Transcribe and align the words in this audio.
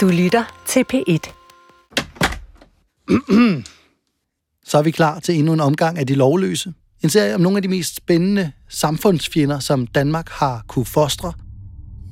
Du 0.00 0.08
lytter 0.08 0.62
til 0.66 0.84
P1. 0.92 1.32
Så 4.70 4.78
er 4.78 4.82
vi 4.82 4.90
klar 4.90 5.20
til 5.20 5.38
endnu 5.38 5.52
en 5.52 5.60
omgang 5.60 5.98
af 5.98 6.06
De 6.06 6.14
Lovløse. 6.14 6.72
En 7.02 7.10
serie 7.10 7.34
om 7.34 7.40
nogle 7.40 7.58
af 7.58 7.62
de 7.62 7.68
mest 7.68 7.96
spændende 7.96 8.52
samfundsfjender, 8.68 9.58
som 9.58 9.86
Danmark 9.86 10.28
har 10.28 10.64
kunne 10.68 10.84
fostre. 10.84 11.32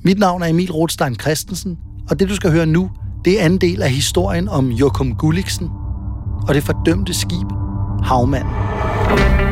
Mit 0.04 0.18
navn 0.18 0.42
er 0.42 0.46
Emil 0.46 0.72
Rothstein 0.72 1.14
Christensen, 1.20 1.78
og 2.10 2.20
det 2.20 2.28
du 2.28 2.34
skal 2.34 2.50
høre 2.50 2.66
nu, 2.66 2.90
det 3.24 3.40
er 3.40 3.44
anden 3.44 3.60
del 3.60 3.82
af 3.82 3.90
historien 3.90 4.48
om 4.48 4.70
Jokum 4.70 5.16
Gulliksen 5.16 5.68
og 6.48 6.54
det 6.54 6.62
fordømte 6.62 7.14
skib 7.14 7.48
Havmand. 8.02 9.47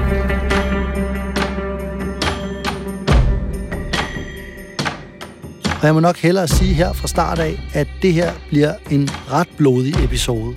Og 5.80 5.86
jeg 5.86 5.95
må 5.95 6.00
nok 6.00 6.16
hellere 6.16 6.48
sige 6.48 6.74
her 6.74 6.92
fra 6.92 7.09
start 7.09 7.38
af, 7.38 7.61
at 7.74 7.88
det 8.02 8.12
her 8.12 8.32
bliver 8.48 8.74
en 8.91 9.09
ret 9.30 9.48
blodig 9.56 10.05
episode. 10.05 10.56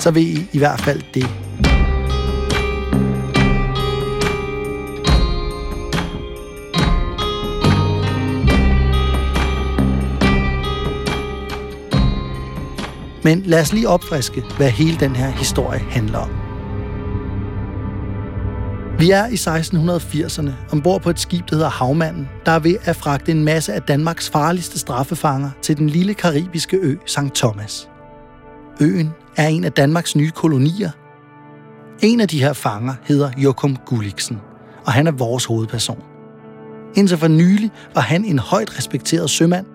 Så 0.00 0.10
ved 0.10 0.22
I 0.22 0.46
i 0.52 0.58
hvert 0.58 0.80
fald 0.80 1.02
det. 1.14 1.28
Men 13.24 13.42
lad 13.42 13.60
os 13.60 13.72
lige 13.72 13.88
opfriske, 13.88 14.44
hvad 14.56 14.70
hele 14.70 14.96
den 15.00 15.16
her 15.16 15.30
historie 15.30 15.80
handler 15.80 16.18
om. 16.18 16.43
Vi 18.98 19.10
er 19.10 19.26
i 19.26 19.34
1680'erne 19.34 20.50
ombord 20.72 21.02
på 21.02 21.10
et 21.10 21.20
skib, 21.20 21.50
der 21.50 21.56
hedder 21.56 21.70
Havmanden, 21.70 22.28
der 22.46 22.52
er 22.52 22.58
ved 22.58 22.76
at 22.84 22.96
fragte 22.96 23.32
en 23.32 23.44
masse 23.44 23.72
af 23.72 23.82
Danmarks 23.82 24.30
farligste 24.30 24.78
straffefanger 24.78 25.50
til 25.62 25.76
den 25.76 25.90
lille 25.90 26.14
karibiske 26.14 26.76
ø 26.76 26.96
St. 27.06 27.34
Thomas. 27.34 27.88
Øen 28.80 29.10
er 29.36 29.48
en 29.48 29.64
af 29.64 29.72
Danmarks 29.72 30.16
nye 30.16 30.30
kolonier. 30.30 30.90
En 32.02 32.20
af 32.20 32.28
de 32.28 32.40
her 32.40 32.52
fanger 32.52 32.94
hedder 33.04 33.30
Jokum 33.36 33.76
Gulliksen, 33.86 34.40
og 34.86 34.92
han 34.92 35.06
er 35.06 35.12
vores 35.12 35.44
hovedperson. 35.44 36.02
Indtil 36.94 37.18
for 37.18 37.28
nylig 37.28 37.70
var 37.94 38.00
han 38.00 38.24
en 38.24 38.38
højt 38.38 38.78
respekteret 38.78 39.30
sømand, 39.30 39.66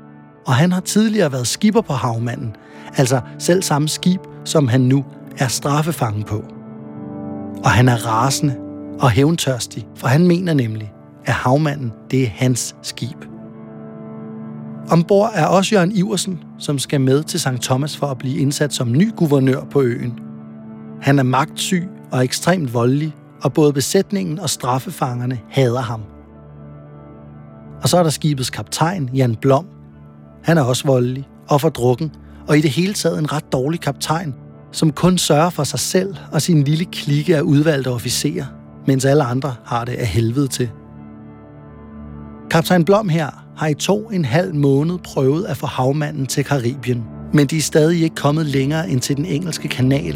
og 0.47 0.53
han 0.53 0.71
har 0.71 0.81
tidligere 0.81 1.31
været 1.31 1.47
skipper 1.47 1.81
på 1.81 1.93
Havmanden, 1.93 2.55
altså 2.97 3.21
selv 3.39 3.63
samme 3.63 3.87
skib, 3.87 4.21
som 4.45 4.67
han 4.67 4.81
nu 4.81 5.05
er 5.37 5.47
straffefangen 5.47 6.23
på. 6.23 6.43
Og 7.63 7.71
han 7.71 7.89
er 7.89 8.07
rasende 8.07 8.68
og 8.99 9.09
hævntørstig, 9.09 9.87
for 9.95 10.07
han 10.07 10.27
mener 10.27 10.53
nemlig, 10.53 10.93
at 11.25 11.33
havmanden 11.33 11.91
det 12.11 12.23
er 12.23 12.27
hans 12.27 12.75
skib. 12.81 13.25
Ombord 14.91 15.31
er 15.33 15.45
også 15.45 15.75
Jørgen 15.75 15.91
Iversen, 15.91 16.43
som 16.57 16.79
skal 16.79 17.01
med 17.01 17.23
til 17.23 17.39
St. 17.39 17.61
Thomas 17.61 17.97
for 17.97 18.07
at 18.07 18.17
blive 18.17 18.37
indsat 18.37 18.73
som 18.73 18.91
ny 18.91 19.11
guvernør 19.15 19.63
på 19.71 19.81
øen. 19.81 20.19
Han 21.01 21.19
er 21.19 21.23
magtsyg 21.23 21.87
og 22.11 22.23
ekstremt 22.23 22.73
voldelig, 22.73 23.15
og 23.41 23.53
både 23.53 23.73
besætningen 23.73 24.39
og 24.39 24.49
straffefangerne 24.49 25.39
hader 25.49 25.81
ham. 25.81 26.01
Og 27.81 27.89
så 27.89 27.97
er 27.97 28.03
der 28.03 28.09
skibets 28.09 28.49
kaptajn, 28.49 29.09
Jan 29.13 29.35
Blom. 29.35 29.65
Han 30.43 30.57
er 30.57 30.61
også 30.61 30.85
voldelig 30.85 31.27
og 31.49 31.61
for 31.61 31.69
drukken, 31.69 32.11
og 32.47 32.57
i 32.57 32.61
det 32.61 32.69
hele 32.69 32.93
taget 32.93 33.19
en 33.19 33.33
ret 33.33 33.51
dårlig 33.51 33.79
kaptajn, 33.79 34.35
som 34.71 34.91
kun 34.91 35.17
sørger 35.17 35.49
for 35.49 35.63
sig 35.63 35.79
selv 35.79 36.15
og 36.31 36.41
sin 36.41 36.63
lille 36.63 36.85
klikke 36.85 37.37
af 37.37 37.41
udvalgte 37.41 37.87
officerer, 37.87 38.45
mens 38.89 39.05
alle 39.05 39.23
andre 39.23 39.55
har 39.65 39.85
det 39.85 39.93
af 39.93 40.05
helvede 40.05 40.47
til. 40.47 40.69
Kaptajn 42.51 42.85
Blom 42.85 43.09
her 43.09 43.45
har 43.57 43.67
i 43.67 43.73
to 43.73 44.09
en 44.09 44.25
halv 44.25 44.55
måned 44.55 44.97
prøvet 44.97 45.45
at 45.45 45.57
få 45.57 45.65
havmanden 45.65 46.25
til 46.25 46.43
Karibien, 46.43 47.03
men 47.33 47.47
de 47.47 47.57
er 47.57 47.61
stadig 47.61 48.03
ikke 48.03 48.15
kommet 48.15 48.45
længere 48.45 48.89
end 48.89 49.01
til 49.01 49.17
den 49.17 49.25
engelske 49.25 49.67
kanal, 49.67 50.15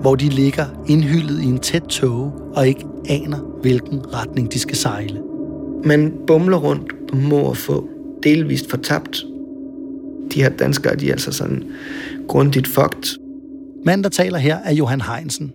hvor 0.00 0.14
de 0.14 0.28
ligger 0.28 0.66
indhyllet 0.88 1.42
i 1.42 1.44
en 1.44 1.58
tæt 1.58 1.82
tåge 1.82 2.32
og 2.54 2.68
ikke 2.68 2.86
aner, 3.08 3.38
hvilken 3.60 4.14
retning 4.14 4.52
de 4.52 4.58
skal 4.58 4.76
sejle. 4.76 5.22
Man 5.84 6.12
bumler 6.26 6.56
rundt 6.56 6.92
på 7.10 7.16
må 7.16 7.38
og 7.38 7.56
få, 7.56 7.88
delvist 8.22 8.70
fortabt. 8.70 9.24
De 10.34 10.42
her 10.42 10.48
danskere, 10.48 10.96
de 10.96 11.08
er 11.08 11.12
altså 11.12 11.32
sådan 11.32 11.62
grundigt 12.28 12.66
fucked. 12.66 13.18
Manden, 13.84 14.04
der 14.04 14.10
taler 14.10 14.38
her, 14.38 14.58
er 14.64 14.72
Johan 14.72 15.00
Heinsen. 15.00 15.52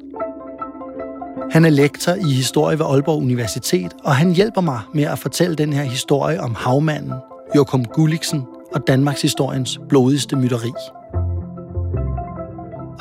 Han 1.51 1.65
er 1.65 1.69
lektor 1.69 2.13
i 2.13 2.33
historie 2.33 2.79
ved 2.79 2.85
Aalborg 2.85 3.17
Universitet, 3.17 3.93
og 4.03 4.15
han 4.15 4.31
hjælper 4.31 4.61
mig 4.61 4.79
med 4.93 5.03
at 5.03 5.19
fortælle 5.19 5.55
den 5.55 5.73
her 5.73 5.83
historie 5.83 6.41
om 6.41 6.55
havmanden, 6.55 7.13
Jokum 7.55 7.85
Gulliksen 7.85 8.43
og 8.73 8.87
Danmarks 8.87 9.21
historiens 9.21 9.79
blodigste 9.89 10.35
mytteri. 10.35 10.71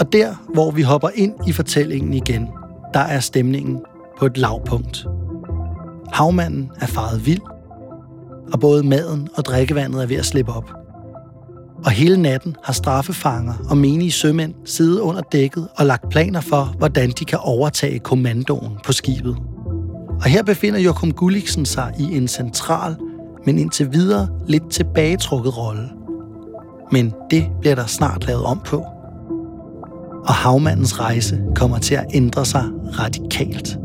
Og 0.01 0.13
der, 0.13 0.35
hvor 0.55 0.71
vi 0.71 0.83
hopper 0.83 1.09
ind 1.15 1.35
i 1.47 1.53
fortællingen 1.53 2.15
igen, 2.15 2.49
der 2.95 3.01
er 3.01 3.21
stemningen 3.21 3.81
på 4.19 4.27
et 4.27 4.39
lavpunkt. 4.39 5.07
Havmanden 6.13 6.71
er 6.81 6.87
faret 6.87 7.27
vild, 7.27 7.43
og 8.53 8.61
både 8.61 8.83
maden 8.83 9.29
og 9.35 9.45
drikkevandet 9.45 10.03
er 10.03 10.07
ved 10.07 10.17
at 10.17 10.27
slippe 10.27 10.53
op. 10.53 10.71
Og 11.85 11.91
hele 11.91 12.17
natten 12.23 12.57
har 12.65 12.73
straffefanger 12.73 13.55
og 13.71 13.77
menige 13.77 14.13
sømænd 14.13 14.55
siddet 14.65 15.01
under 15.01 15.21
dækket 15.33 15.69
og 15.77 15.87
lagt 15.87 16.11
planer 16.11 16.41
for, 16.41 16.75
hvordan 16.79 17.11
de 17.11 17.25
kan 17.25 17.39
overtage 17.43 17.99
kommandoen 17.99 18.73
på 18.85 18.93
skibet. 18.93 19.37
Og 20.21 20.25
her 20.25 20.43
befinder 20.43 20.81
Jokum 20.81 21.13
Gulliksen 21.13 21.67
sig 21.67 21.95
i 21.99 22.17
en 22.17 22.29
central, 22.29 22.97
men 23.47 23.59
indtil 23.59 23.93
videre 23.93 24.29
lidt 24.47 24.71
tilbagetrukket 24.71 25.59
rolle. 25.59 25.89
Men 26.93 27.13
det 27.31 27.47
bliver 27.61 27.75
der 27.75 27.87
snart 27.87 28.27
lavet 28.27 28.45
om 28.45 28.61
på. 28.65 28.77
Og 30.25 30.35
havmandens 30.35 31.01
rejse 31.01 31.41
kommer 31.55 31.79
til 31.79 31.95
at 31.95 32.05
ændre 32.15 32.45
sig 32.45 32.65
radikalt. 32.99 33.79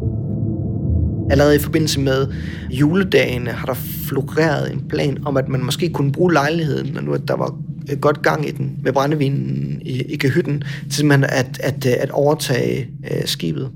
Allerede 1.29 1.55
i 1.55 1.59
forbindelse 1.59 1.99
med 1.99 2.27
juledagene 2.69 3.51
har 3.51 3.65
der 3.65 3.73
floreret 4.07 4.73
en 4.73 4.87
plan 4.89 5.17
om, 5.25 5.37
at 5.37 5.49
man 5.49 5.63
måske 5.63 5.89
kunne 5.89 6.11
bruge 6.11 6.33
lejligheden, 6.33 6.93
når 6.93 7.01
nu 7.01 7.13
at 7.13 7.27
der 7.27 7.35
var 7.35 7.55
Øh, 7.91 7.99
godt 7.99 8.21
gang 8.21 8.47
i 8.47 8.51
den 8.51 8.79
med 8.83 8.93
brændevinen 8.93 9.81
i, 9.81 10.01
i 10.01 10.15
kahytten, 10.15 10.63
til 10.83 10.93
simpelthen 10.93 11.23
at, 11.23 11.59
at, 11.59 11.85
øh, 11.85 11.93
at 11.99 12.11
overtage 12.11 12.87
øh, 13.11 13.25
skibet. 13.25 13.71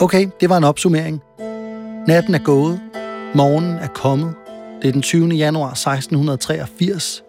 Okay, 0.00 0.28
det 0.40 0.50
var 0.50 0.56
en 0.56 0.64
opsummering. 0.64 1.20
Natten 2.08 2.34
er 2.34 2.44
gået. 2.44 2.80
Morgenen 3.34 3.78
er 3.78 3.86
kommet. 3.86 4.34
Det 4.82 4.88
er 4.88 4.92
den 4.92 5.02
20. 5.02 5.28
januar 5.28 5.70
1683. 5.70 7.22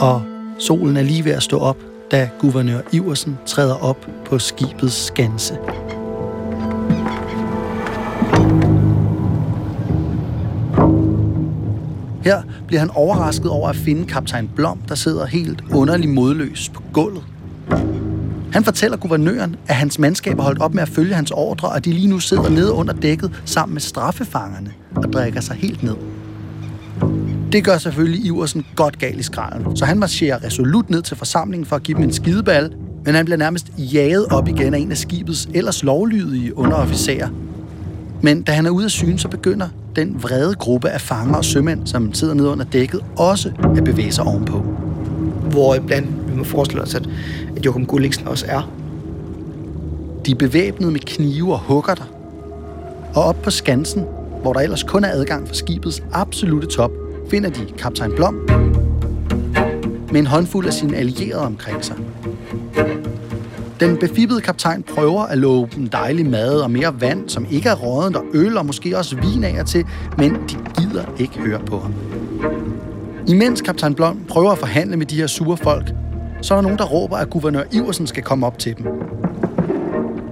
Og 0.00 0.22
solen 0.58 0.96
er 0.96 1.02
lige 1.02 1.24
ved 1.24 1.32
at 1.32 1.42
stå 1.42 1.58
op, 1.58 1.76
da 2.12 2.30
guvernør 2.38 2.80
Iversen 2.92 3.38
træder 3.46 3.74
op 3.74 4.06
på 4.24 4.38
skibets 4.38 5.06
skanse. 5.06 5.54
Her 12.24 12.42
bliver 12.66 12.80
han 12.80 12.90
overrasket 12.90 13.50
over 13.50 13.68
at 13.68 13.76
finde 13.76 14.06
kaptajn 14.06 14.50
Blom, 14.56 14.78
der 14.88 14.94
sidder 14.94 15.26
helt 15.26 15.64
underlig 15.72 16.08
modløs 16.08 16.68
på 16.68 16.82
gulvet. 16.92 17.22
Han 18.52 18.64
fortæller 18.64 18.96
guvernøren, 18.96 19.56
at 19.68 19.74
hans 19.74 19.98
mandskab 19.98 20.36
har 20.36 20.42
holdt 20.42 20.62
op 20.62 20.74
med 20.74 20.82
at 20.82 20.88
følge 20.88 21.14
hans 21.14 21.30
ordre, 21.30 21.68
og 21.68 21.84
de 21.84 21.92
lige 21.92 22.08
nu 22.08 22.18
sidder 22.18 22.48
nede 22.48 22.72
under 22.72 22.92
dækket 22.92 23.42
sammen 23.44 23.74
med 23.74 23.80
straffefangerne 23.80 24.72
og 24.96 25.12
drikker 25.12 25.40
sig 25.40 25.56
helt 25.56 25.82
ned. 25.82 25.96
Det 27.52 27.64
gør 27.64 27.78
selvfølgelig 27.78 28.24
Iversen 28.24 28.66
godt 28.76 28.98
gal 28.98 29.18
i 29.18 29.22
skralden, 29.22 29.76
så 29.76 29.84
han 29.84 29.98
marcherer 29.98 30.44
resolut 30.44 30.90
ned 30.90 31.02
til 31.02 31.16
forsamlingen 31.16 31.66
for 31.66 31.76
at 31.76 31.82
give 31.82 31.96
dem 31.96 32.04
en 32.04 32.12
skideball, 32.12 32.72
men 33.04 33.14
han 33.14 33.24
bliver 33.24 33.38
nærmest 33.38 33.66
jaget 33.78 34.26
op 34.26 34.48
igen 34.48 34.74
af 34.74 34.78
en 34.78 34.90
af 34.90 34.96
skibets 34.96 35.48
ellers 35.54 35.82
lovlydige 35.82 36.58
underofficerer. 36.58 37.28
Men 38.22 38.42
da 38.42 38.52
han 38.52 38.66
er 38.66 38.70
ude 38.70 38.84
af 38.84 38.90
syne, 38.90 39.18
så 39.18 39.28
begynder 39.28 39.68
den 39.96 40.22
vrede 40.22 40.54
gruppe 40.54 40.88
af 40.88 41.00
fanger 41.00 41.34
og 41.34 41.44
sømænd, 41.44 41.86
som 41.86 42.14
sidder 42.14 42.34
nede 42.34 42.48
under 42.48 42.64
dækket, 42.64 43.00
også 43.16 43.52
at 43.76 43.84
bevæge 43.84 44.12
sig 44.12 44.24
ovenpå. 44.24 44.58
Hvor 45.50 45.74
iblandt 45.74 46.30
vi 46.30 46.36
må 46.36 46.44
forestille 46.44 46.82
os, 46.82 46.94
at, 46.94 47.08
at 47.56 47.66
Jokum 47.66 47.86
Gulliksen 47.86 48.28
også 48.28 48.46
er. 48.48 48.70
De 50.26 50.30
er 50.30 50.36
bevæbnet 50.36 50.92
med 50.92 51.00
knive 51.00 51.52
og 51.52 51.58
hugger 51.58 51.94
der. 51.94 52.12
Og 53.14 53.24
op 53.24 53.42
på 53.42 53.50
skansen, 53.50 54.04
hvor 54.42 54.52
der 54.52 54.60
ellers 54.60 54.82
kun 54.82 55.04
er 55.04 55.08
adgang 55.08 55.48
for 55.48 55.54
skibets 55.54 56.02
absolute 56.12 56.66
top, 56.66 57.01
finder 57.32 57.50
de 57.50 57.66
kaptajn 57.78 58.12
Blom 58.16 58.34
med 60.12 60.20
en 60.20 60.26
håndfuld 60.26 60.66
af 60.66 60.72
sine 60.72 60.96
allierede 60.96 61.46
omkring 61.46 61.84
sig. 61.84 61.96
Den 63.80 63.96
befippede 63.96 64.40
kaptajn 64.40 64.82
prøver 64.82 65.22
at 65.22 65.38
love 65.38 65.68
dem 65.74 65.86
dejlig 65.86 66.30
mad 66.30 66.60
og 66.60 66.70
mere 66.70 67.00
vand, 67.00 67.28
som 67.28 67.46
ikke 67.50 67.68
er 67.68 67.74
rådent, 67.74 68.16
og 68.16 68.24
øl 68.34 68.58
og 68.58 68.66
måske 68.66 68.98
også 68.98 69.16
vin 69.16 69.44
af 69.44 69.64
til, 69.64 69.84
men 70.18 70.32
de 70.34 70.56
gider 70.78 71.04
ikke 71.18 71.38
høre 71.38 71.60
på 71.66 71.78
ham. 71.78 71.94
Imens 73.28 73.60
kaptajn 73.60 73.94
Blom 73.94 74.24
prøver 74.28 74.50
at 74.50 74.58
forhandle 74.58 74.96
med 74.96 75.06
de 75.06 75.16
her 75.16 75.26
sure 75.26 75.56
folk, 75.56 75.92
så 76.42 76.54
er 76.54 76.58
der 76.58 76.62
nogen, 76.62 76.78
der 76.78 76.84
råber, 76.84 77.16
at 77.16 77.30
guvernør 77.30 77.62
Iversen 77.72 78.06
skal 78.06 78.22
komme 78.22 78.46
op 78.46 78.58
til 78.58 78.76
dem. 78.76 78.86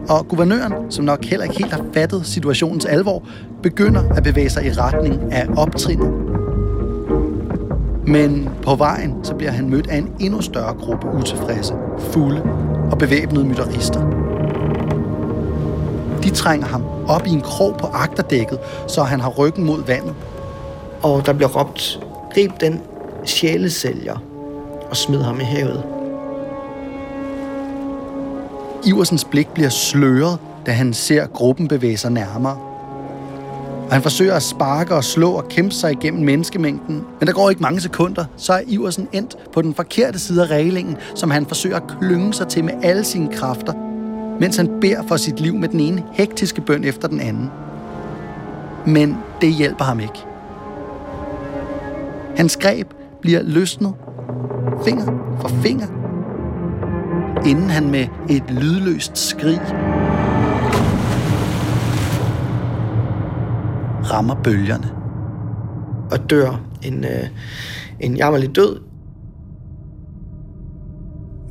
Og 0.08 0.28
guvernøren, 0.28 0.72
som 0.90 1.04
nok 1.04 1.24
heller 1.24 1.44
ikke 1.44 1.58
helt 1.58 1.72
har 1.72 1.84
fattet 1.94 2.26
situationens 2.26 2.84
alvor, 2.84 3.24
begynder 3.62 4.08
at 4.08 4.22
bevæge 4.22 4.50
sig 4.50 4.66
i 4.66 4.70
retning 4.70 5.32
af 5.32 5.46
optrinnet. 5.56 6.29
Men 8.10 8.48
på 8.62 8.74
vejen 8.74 9.24
så 9.24 9.34
bliver 9.34 9.50
han 9.50 9.70
mødt 9.70 9.86
af 9.86 9.96
en 9.96 10.12
endnu 10.20 10.40
større 10.40 10.74
gruppe 10.74 11.06
utilfredse, 11.06 11.74
fulde 11.98 12.42
og 12.90 12.98
bevæbnede 12.98 13.44
mytterister. 13.44 14.00
De 16.22 16.30
trænger 16.30 16.66
ham 16.66 16.84
op 17.08 17.26
i 17.26 17.30
en 17.30 17.40
krog 17.40 17.76
på 17.76 17.86
agterdækket, 17.86 18.58
så 18.88 19.02
han 19.02 19.20
har 19.20 19.30
ryggen 19.30 19.64
mod 19.64 19.84
vandet. 19.86 20.14
Og 21.02 21.26
der 21.26 21.32
bliver 21.32 21.48
råbt, 21.48 22.00
grib 22.34 22.50
den 22.60 22.80
sjælesælger 23.24 24.22
og 24.90 24.96
smid 24.96 25.22
ham 25.22 25.40
i 25.40 25.44
havet. 25.44 25.82
Iversens 28.86 29.24
blik 29.24 29.48
bliver 29.48 29.68
sløret, 29.68 30.38
da 30.66 30.70
han 30.70 30.92
ser 30.92 31.26
gruppen 31.26 31.68
bevæge 31.68 31.96
sig 31.96 32.12
nærmere. 32.12 32.69
Og 33.90 33.96
han 33.96 34.02
forsøger 34.02 34.34
at 34.34 34.42
sparke 34.42 34.94
og 34.94 35.04
slå 35.04 35.30
og 35.30 35.48
kæmpe 35.48 35.74
sig 35.74 35.92
igennem 35.92 36.24
menneskemængden, 36.24 37.04
men 37.20 37.26
der 37.26 37.32
går 37.32 37.50
ikke 37.50 37.62
mange 37.62 37.80
sekunder, 37.80 38.24
så 38.36 38.52
er 38.52 38.60
Iversen 38.66 39.08
endt 39.12 39.36
på 39.52 39.62
den 39.62 39.74
forkerte 39.74 40.18
side 40.18 40.42
af 40.42 40.46
reglingen, 40.46 40.96
som 41.14 41.30
han 41.30 41.46
forsøger 41.46 41.76
at 41.76 41.82
klynge 42.00 42.34
sig 42.34 42.48
til 42.48 42.64
med 42.64 42.72
alle 42.82 43.04
sine 43.04 43.28
kræfter, 43.32 43.72
mens 44.40 44.56
han 44.56 44.80
beder 44.80 45.02
for 45.08 45.16
sit 45.16 45.40
liv 45.40 45.54
med 45.54 45.68
den 45.68 45.80
ene 45.80 46.04
hektiske 46.12 46.60
bøn 46.60 46.84
efter 46.84 47.08
den 47.08 47.20
anden. 47.20 47.50
Men 48.86 49.16
det 49.40 49.52
hjælper 49.52 49.84
ham 49.84 50.00
ikke. 50.00 50.24
Hans 52.36 52.56
greb 52.56 52.86
bliver 53.20 53.42
løsnet, 53.42 53.94
finger 54.84 55.06
for 55.40 55.48
finger, 55.48 55.86
inden 57.46 57.70
han 57.70 57.90
med 57.90 58.06
et 58.28 58.44
lydløst 58.50 59.18
skrig 59.18 59.60
rammer 64.10 64.34
bølgerne. 64.34 64.90
Og 66.10 66.30
dør 66.30 66.60
en, 66.82 67.04
øh, 67.04 67.28
en 68.00 68.16
jammerlig 68.16 68.56
død. 68.56 68.80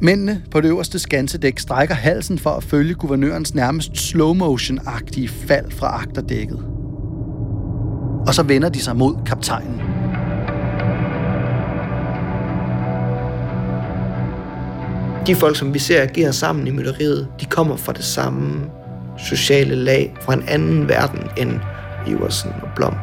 Mændene 0.02 0.42
på 0.52 0.62
det 0.62 0.68
øverste 0.68 1.00
skansedæk 1.00 1.60
strækker 1.60 1.96
halsen 1.96 2.40
for 2.40 2.50
at 2.50 2.64
følge 2.64 2.94
guvernørens 2.94 3.56
nærmest 3.56 3.98
slow-motion-agtige 3.98 5.28
fald 5.28 5.72
fra 5.72 5.88
agterdækket. 5.88 6.66
Og 8.28 8.34
så 8.34 8.44
vender 8.44 8.70
de 8.70 8.80
sig 8.80 8.96
mod 8.96 9.16
kaptajnen. 9.26 9.82
De 15.28 15.36
folk, 15.36 15.56
som 15.56 15.74
vi 15.74 15.80
ser 15.80 16.02
agere 16.02 16.34
sammen 16.34 16.68
i 16.68 16.72
mytteriet, 16.72 17.28
de 17.42 17.46
kommer 17.46 17.76
fra 17.76 17.94
det 17.94 18.04
samme 18.04 18.70
sociale 19.18 19.76
lag, 19.76 20.16
fra 20.22 20.34
en 20.34 20.44
anden 20.48 20.88
verden 20.88 21.20
end 21.38 21.52
Iversen 22.08 22.52
og 22.62 22.70
Blom. 22.76 22.96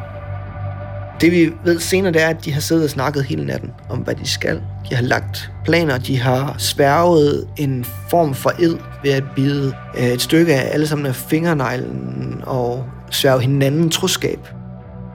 Det 1.21 1.31
vi 1.31 1.53
ved 1.65 1.79
senere, 1.79 2.13
det 2.13 2.23
er, 2.23 2.27
at 2.27 2.45
de 2.45 2.53
har 2.53 2.61
siddet 2.61 2.83
og 2.83 2.89
snakket 2.89 3.23
hele 3.23 3.45
natten 3.45 3.71
om, 3.89 3.99
hvad 3.99 4.15
de 4.15 4.27
skal. 4.27 4.61
De 4.89 4.95
har 4.95 5.03
lagt 5.03 5.51
planer, 5.65 5.97
de 5.97 6.19
har 6.19 6.55
sværget 6.57 7.47
en 7.57 7.85
form 8.09 8.33
for 8.33 8.51
ed 8.59 8.77
ved 9.03 9.11
at 9.11 9.23
bide 9.35 9.73
øh, 9.97 10.07
et 10.07 10.21
stykke 10.21 10.55
af 10.55 10.73
alle 10.73 10.87
sammen 10.87 11.05
af 11.05 11.15
fingerneglen 11.15 12.43
og 12.45 12.85
sværge 13.11 13.41
hinanden 13.41 13.89
troskab. 13.89 14.39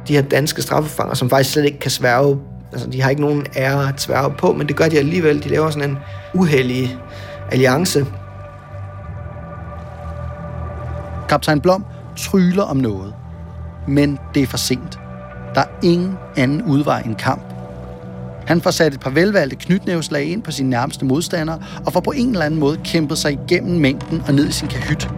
De 0.09 0.15
her 0.15 0.23
danske 0.23 0.63
straffefanger, 0.63 1.15
som 1.15 1.31
faktisk 1.31 1.53
slet 1.53 1.65
ikke 1.65 1.79
kan 1.79 1.91
sværge 1.91 2.39
Altså, 2.73 2.91
de 2.91 3.03
har 3.03 3.11
ikke 3.11 3.23
nogen 3.23 3.47
ære 3.57 3.89
at 3.89 4.01
sværge 4.01 4.35
på, 4.39 4.53
men 4.53 4.69
det 4.69 4.77
gør 4.77 4.89
de 4.89 4.99
alligevel. 4.99 5.45
De 5.45 5.49
laver 5.49 5.71
sådan 5.71 5.91
en 5.91 5.99
uheldig 6.35 6.99
alliance. 7.51 8.07
Kaptajn 11.29 11.61
Blom 11.61 11.85
tryller 12.17 12.63
om 12.63 12.77
noget, 12.77 13.15
men 13.89 14.19
det 14.35 14.43
er 14.43 14.47
for 14.47 14.57
sent. 14.57 14.99
Der 15.55 15.61
er 15.61 15.67
ingen 15.83 16.19
anden 16.37 16.63
udvej 16.63 17.01
end 17.01 17.17
kamp. 17.17 17.43
Han 18.47 18.61
får 18.61 18.71
sat 18.71 18.95
et 18.95 19.01
par 19.01 19.11
velvalgte 19.11 19.57
knytnæveslag 19.57 20.25
ind 20.25 20.43
på 20.43 20.51
sine 20.51 20.71
nærmeste 20.71 21.05
modstandere, 21.05 21.63
og 21.87 21.93
får 21.93 22.01
på 22.01 22.11
en 22.11 22.29
eller 22.29 22.45
anden 22.45 22.61
måde 22.61 22.81
kæmpet 22.85 23.19
sig 23.19 23.33
igennem 23.33 23.81
mængden 23.81 24.23
og 24.27 24.35
ned 24.35 24.49
i 24.49 24.53
sin 24.53 24.69
kahyt. 24.69 25.11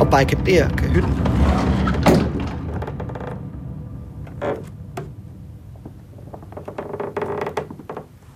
Og 0.00 0.10
barrikaderer 0.10 0.68
kahytten. 0.68 1.12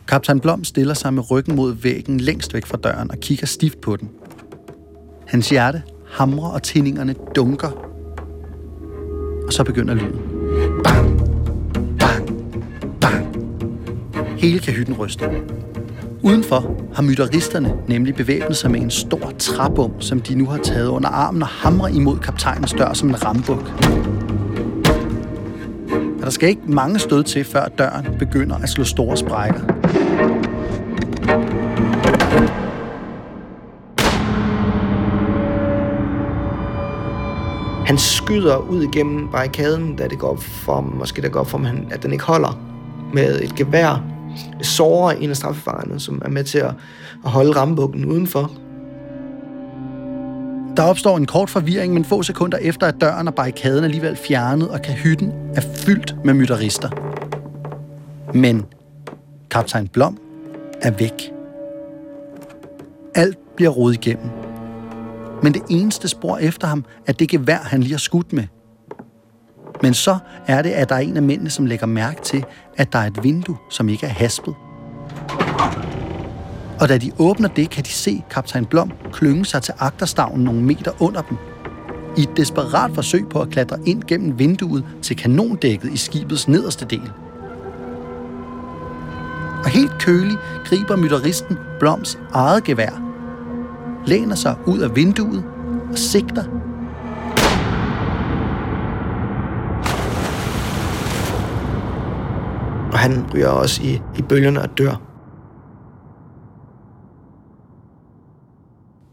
Kaptajn 0.08 0.40
Blom 0.40 0.64
stiller 0.64 0.94
sig 0.94 1.14
med 1.14 1.30
ryggen 1.30 1.56
mod 1.56 1.72
væggen 1.72 2.20
længst 2.20 2.54
væk 2.54 2.66
fra 2.66 2.76
døren 2.76 3.10
og 3.10 3.18
kigger 3.18 3.46
stift 3.46 3.80
på 3.80 3.96
den. 3.96 4.10
Hans 5.26 5.50
hjerte 5.50 5.82
hamrer 6.10 6.48
og 6.48 6.62
tændingerne 6.62 7.14
dunker. 7.36 7.89
Og 9.50 9.54
så 9.54 9.64
begynder 9.64 9.94
lyden. 9.94 10.20
Bang, 10.84 11.22
bang, 11.98 12.46
bang. 13.00 13.26
Hele 14.38 14.58
kahytten 14.58 14.94
ryster. 14.94 15.30
Udenfor 16.22 16.74
har 16.94 17.02
mytteristerne 17.02 17.72
nemlig 17.88 18.14
bevæbnet 18.14 18.56
sig 18.56 18.70
med 18.70 18.80
en 18.80 18.90
stor 18.90 19.32
træbom, 19.38 20.00
som 20.00 20.20
de 20.20 20.34
nu 20.34 20.46
har 20.46 20.58
taget 20.58 20.88
under 20.88 21.08
armen 21.08 21.42
og 21.42 21.48
hamrer 21.48 21.88
imod 21.88 22.18
kaptajnens 22.18 22.72
dør 22.72 22.92
som 22.92 23.08
en 23.08 23.24
rambuk. 23.24 23.72
Og 25.92 26.22
der 26.22 26.30
skal 26.30 26.48
ikke 26.48 26.62
mange 26.66 26.98
stød 26.98 27.24
til, 27.24 27.44
før 27.44 27.64
døren 27.78 28.06
begynder 28.18 28.56
at 28.56 28.68
slå 28.68 28.84
store 28.84 29.16
sprækker. 29.16 29.60
Skyder 38.30 38.56
ud 38.56 38.82
igennem 38.82 39.28
barrikaden, 39.28 39.96
da 39.96 40.08
det 40.08 40.18
går 40.18 40.28
op 40.28 40.42
for 40.42 40.80
måske 40.80 41.22
der 41.22 41.28
går 41.28 41.40
op 41.40 41.46
for 41.46 41.58
ham, 41.58 41.86
at 41.90 42.02
den 42.02 42.12
ikke 42.12 42.24
holder 42.24 42.58
med 43.14 43.40
et 43.40 43.54
gevær. 43.54 44.04
Sårer 44.62 45.12
en 45.12 45.30
af 45.30 45.36
straffefangerne, 45.36 46.00
som 46.00 46.22
er 46.24 46.28
med 46.28 46.44
til 46.44 46.58
at, 46.58 46.74
at 47.24 47.30
holde 47.30 47.52
rambukken 47.52 48.04
udenfor. 48.04 48.50
Der 50.76 50.82
opstår 50.82 51.16
en 51.16 51.26
kort 51.26 51.50
forvirring, 51.50 51.94
men 51.94 52.04
få 52.04 52.22
sekunder 52.22 52.58
efter, 52.58 52.86
at 52.86 52.94
døren 53.00 53.28
og 53.28 53.34
barrikaden 53.34 53.84
alligevel 53.84 54.16
fjernet, 54.16 54.68
og 54.68 54.82
kahytten 54.82 55.32
er 55.54 55.62
fyldt 55.76 56.24
med 56.24 56.34
mytterister. 56.34 56.90
Men 58.34 58.64
kaptajn 59.50 59.88
Blom 59.88 60.18
er 60.82 60.90
væk. 60.90 61.32
Alt 63.14 63.38
bliver 63.56 63.70
rodet 63.70 63.94
igennem. 63.94 64.49
Men 65.42 65.54
det 65.54 65.62
eneste 65.68 66.08
spor 66.08 66.38
efter 66.38 66.66
ham 66.66 66.84
er 67.06 67.12
det 67.12 67.28
gevær, 67.28 67.58
han 67.58 67.80
lige 67.80 67.92
har 67.92 67.98
skudt 67.98 68.32
med. 68.32 68.44
Men 69.82 69.94
så 69.94 70.18
er 70.46 70.62
det, 70.62 70.70
at 70.70 70.88
der 70.88 70.94
er 70.94 71.00
en 71.00 71.16
af 71.16 71.22
mændene, 71.22 71.50
som 71.50 71.66
lægger 71.66 71.86
mærke 71.86 72.22
til, 72.22 72.44
at 72.76 72.92
der 72.92 72.98
er 72.98 73.06
et 73.06 73.24
vindue, 73.24 73.56
som 73.70 73.88
ikke 73.88 74.06
er 74.06 74.10
haspet. 74.10 74.54
Og 76.80 76.88
da 76.88 76.98
de 76.98 77.12
åbner 77.18 77.48
det, 77.48 77.70
kan 77.70 77.84
de 77.84 77.88
se 77.88 78.22
kaptajn 78.30 78.66
Blom 78.66 78.92
klynge 79.12 79.44
sig 79.44 79.62
til 79.62 79.74
agterstavnen 79.78 80.44
nogle 80.44 80.62
meter 80.62 81.02
under 81.02 81.22
dem. 81.22 81.36
I 82.16 82.22
et 82.22 82.36
desperat 82.36 82.90
forsøg 82.94 83.28
på 83.28 83.40
at 83.40 83.50
klatre 83.50 83.78
ind 83.86 84.02
gennem 84.02 84.38
vinduet 84.38 84.84
til 85.02 85.16
kanondækket 85.16 85.92
i 85.92 85.96
skibets 85.96 86.48
nederste 86.48 86.84
del. 86.84 87.10
Og 89.64 89.70
helt 89.70 89.92
kølig 89.98 90.36
griber 90.64 90.96
mytteristen 90.96 91.58
Bloms 91.80 92.18
eget 92.32 92.64
gevær, 92.64 93.09
læner 94.06 94.34
sig 94.34 94.56
ud 94.66 94.78
af 94.78 94.96
vinduet 94.96 95.44
og 95.90 95.98
sigter 95.98 96.44
Og 102.92 102.98
han 102.98 103.34
ryger 103.34 103.48
også 103.48 103.82
i, 103.82 104.00
i 104.18 104.22
bølgerne 104.22 104.62
og 104.62 104.78
dør. 104.78 105.02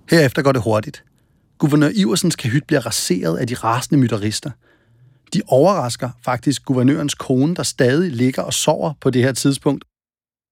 Herefter 0.09 0.41
går 0.41 0.51
det 0.51 0.61
hurtigt. 0.61 1.03
Guvernør 1.57 1.89
Iversens 1.95 2.35
kahyt 2.35 2.63
bliver 2.67 2.85
raseret 2.85 3.37
af 3.37 3.47
de 3.47 3.55
rasende 3.55 4.01
mytterister. 4.01 4.51
De 5.33 5.41
overrasker 5.47 6.09
faktisk 6.25 6.65
guvernørens 6.65 7.15
kone, 7.15 7.55
der 7.55 7.63
stadig 7.63 8.11
ligger 8.11 8.41
og 8.41 8.53
sover 8.53 8.93
på 9.01 9.09
det 9.09 9.23
her 9.23 9.31
tidspunkt. 9.31 9.83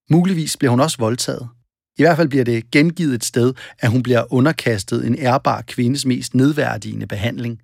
Muligvis 0.09 0.57
bliver 0.57 0.69
hun 0.69 0.79
også 0.79 0.97
voldtaget. 0.99 1.49
I 1.97 2.03
hvert 2.03 2.17
fald 2.17 2.29
bliver 2.29 2.43
det 2.43 2.71
gengivet 2.71 3.13
et 3.13 3.25
sted, 3.25 3.53
at 3.79 3.89
hun 3.89 4.03
bliver 4.03 4.33
underkastet 4.33 5.07
en 5.07 5.19
ærbar 5.19 5.61
kvindes 5.61 6.05
mest 6.05 6.35
nedværdigende 6.35 7.07
behandling. 7.07 7.61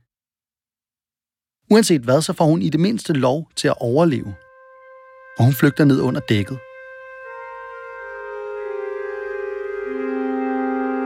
Uanset 1.72 2.02
hvad, 2.02 2.22
så 2.22 2.34
får 2.34 2.46
hun 2.46 2.62
i 2.62 2.70
det 2.70 2.80
mindste 2.80 3.14
lov 3.14 3.50
til 3.56 3.68
at 3.68 3.74
overleve. 3.80 4.34
Og 5.38 5.46
hun 5.46 5.54
flygter 5.54 5.86
ned 5.86 6.02
under 6.02 6.22
dækket. 6.30 6.60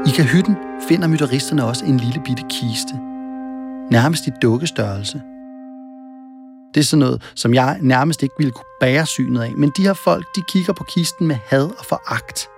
I 0.09 0.11
kahytten 0.15 0.55
finder 0.87 1.07
mytteristerne 1.07 1.65
også 1.65 1.85
en 1.85 1.97
lille 1.97 2.21
bitte 2.25 2.43
kiste. 2.49 2.93
Nærmest 3.91 4.27
i 4.27 4.31
dukkestørrelse. 4.41 5.21
Det 6.73 6.79
er 6.79 6.85
sådan 6.85 6.99
noget, 6.99 7.31
som 7.35 7.53
jeg 7.53 7.79
nærmest 7.81 8.23
ikke 8.23 8.35
ville 8.37 8.51
kunne 8.51 8.75
bære 8.79 9.05
synet 9.05 9.41
af, 9.41 9.51
men 9.51 9.71
de 9.77 9.83
her 9.83 9.93
folk, 9.93 10.25
de 10.35 10.41
kigger 10.49 10.73
på 10.73 10.83
kisten 10.83 11.27
med 11.27 11.37
had 11.49 11.63
og 11.63 11.85
foragt. 11.85 12.54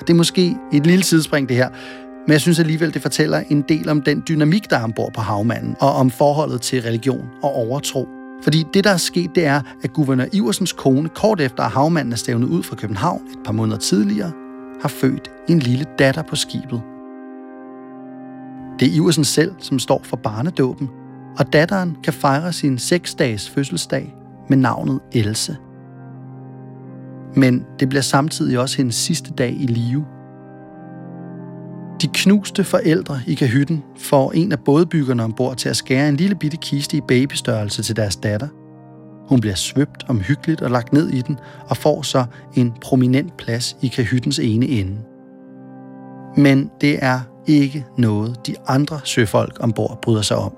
Og 0.00 0.06
det 0.06 0.10
er 0.10 0.16
måske 0.16 0.56
et 0.72 0.86
lille 0.86 1.04
sidespring, 1.04 1.48
det 1.48 1.56
her. 1.56 1.68
Men 2.26 2.32
jeg 2.32 2.40
synes 2.40 2.58
alligevel, 2.58 2.94
det 2.94 3.02
fortæller 3.02 3.42
en 3.50 3.62
del 3.62 3.88
om 3.88 4.02
den 4.02 4.22
dynamik, 4.28 4.70
der 4.70 4.78
er 4.78 4.84
ombord 4.84 5.12
på 5.12 5.20
havmanden, 5.20 5.76
og 5.80 5.92
om 5.92 6.10
forholdet 6.10 6.60
til 6.60 6.82
religion 6.82 7.28
og 7.42 7.54
overtro. 7.54 8.08
Fordi 8.42 8.64
det, 8.74 8.84
der 8.84 8.90
er 8.90 8.96
sket, 8.96 9.30
det 9.34 9.46
er, 9.46 9.60
at 9.82 9.92
guvernør 9.92 10.24
Iversens 10.32 10.72
kone, 10.72 11.08
kort 11.08 11.40
efter 11.40 11.62
at 11.62 11.70
havmanden 11.70 12.12
er 12.12 12.16
stævnet 12.16 12.48
ud 12.48 12.62
fra 12.62 12.76
København 12.76 13.22
et 13.32 13.38
par 13.44 13.52
måneder 13.52 13.78
tidligere, 13.78 14.32
har 14.80 14.88
født 14.88 15.30
en 15.48 15.58
lille 15.58 15.86
datter 15.98 16.22
på 16.22 16.36
skibet. 16.36 16.82
Det 18.80 18.88
er 18.88 18.96
Iversen 18.96 19.24
selv, 19.24 19.54
som 19.58 19.78
står 19.78 20.00
for 20.04 20.16
barnedåben, 20.16 20.90
og 21.38 21.52
datteren 21.52 21.96
kan 22.04 22.12
fejre 22.12 22.52
sin 22.52 22.76
6-dages 22.76 23.50
fødselsdag 23.50 24.14
med 24.48 24.56
navnet 24.56 25.00
Else. 25.12 25.56
Men 27.36 27.64
det 27.80 27.88
bliver 27.88 28.02
samtidig 28.02 28.58
også 28.58 28.76
hendes 28.76 28.94
sidste 28.94 29.32
dag 29.32 29.56
i 29.60 29.66
live. 29.66 30.04
De 32.02 32.08
knuste 32.14 32.64
forældre 32.64 33.20
i 33.26 33.34
kahytten 33.34 33.84
får 33.96 34.32
en 34.32 34.52
af 34.52 34.58
bådbyggerne 34.60 35.24
ombord 35.24 35.56
til 35.56 35.68
at 35.68 35.76
skære 35.76 36.08
en 36.08 36.16
lille 36.16 36.34
bitte 36.34 36.56
kiste 36.56 36.96
i 36.96 37.00
babystørrelse 37.00 37.82
til 37.82 37.96
deres 37.96 38.16
datter. 38.16 38.48
Hun 39.28 39.40
bliver 39.40 39.54
svøbt 39.54 40.04
omhyggeligt 40.08 40.62
og 40.62 40.70
lagt 40.70 40.92
ned 40.92 41.08
i 41.08 41.20
den, 41.20 41.38
og 41.68 41.76
får 41.76 42.02
så 42.02 42.24
en 42.54 42.72
prominent 42.80 43.36
plads 43.36 43.76
i 43.82 43.88
kahyttens 43.88 44.38
ene 44.38 44.66
ende. 44.66 44.98
Men 46.36 46.70
det 46.80 46.98
er 47.04 47.20
ikke 47.46 47.86
noget, 47.98 48.46
de 48.46 48.54
andre 48.66 49.00
søfolk 49.04 49.56
ombord 49.60 49.98
bryder 50.02 50.22
sig 50.22 50.36
om. 50.36 50.52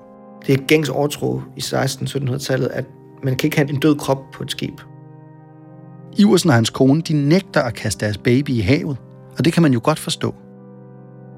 Det 0.47 0.53
er 0.53 0.65
gængs 0.67 0.89
overtro 0.89 1.41
i 1.57 1.59
1600-1700-tallet, 1.59 2.67
at 2.67 2.85
man 3.23 3.35
kan 3.35 3.47
ikke 3.47 3.57
have 3.57 3.69
en 3.69 3.79
død 3.79 3.95
krop 3.95 4.31
på 4.33 4.43
et 4.43 4.51
skib. 4.51 4.81
Iversen 6.17 6.49
og 6.49 6.55
hans 6.55 6.69
kone, 6.69 7.01
de 7.01 7.13
nægter 7.13 7.61
at 7.61 7.73
kaste 7.73 8.05
deres 8.05 8.17
baby 8.17 8.49
i 8.49 8.59
havet, 8.59 8.97
og 9.37 9.45
det 9.45 9.53
kan 9.53 9.63
man 9.63 9.73
jo 9.73 9.79
godt 9.83 9.99
forstå. 9.99 10.35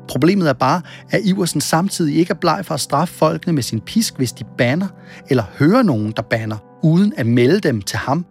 Problemet 0.08 0.50
er 0.50 0.54
bare, 0.54 0.82
at 1.10 1.22
Iversen 1.24 1.62
samtidig 1.62 2.18
ikke 2.18 2.32
er 2.32 2.36
bleg 2.36 2.66
for 2.66 2.74
at 2.74 2.80
straffe 2.80 3.14
folkene 3.14 3.54
med 3.54 3.64
sin 3.64 3.80
pisk, 3.80 4.18
hvis 4.18 4.32
de 4.32 4.44
banner, 4.58 4.88
eller 5.30 5.44
hører 5.60 5.84
nogen, 5.84 6.14
der 6.16 6.22
banner, 6.22 6.58
uden 6.84 7.14
at 7.18 7.26
melde 7.26 7.60
dem 7.60 7.82
til 7.82 7.98
ham. 7.98 8.26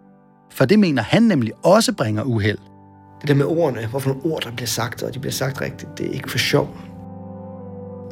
For 0.51 0.65
det 0.65 0.79
mener 0.79 1.01
han 1.01 1.23
nemlig 1.23 1.51
også 1.63 1.93
bringer 1.93 2.23
uheld. 2.23 2.57
Det 3.21 3.27
der 3.27 3.35
med 3.35 3.45
ordene, 3.45 3.87
hvorfor 3.87 4.09
nogle 4.09 4.25
ord, 4.25 4.41
der 4.43 4.51
bliver 4.51 4.67
sagt, 4.67 5.03
og 5.03 5.13
de 5.13 5.19
bliver 5.19 5.33
sagt 5.33 5.61
rigtigt, 5.61 5.97
det 5.97 6.07
er 6.07 6.11
ikke 6.11 6.31
for 6.31 6.37
sjov. 6.37 6.77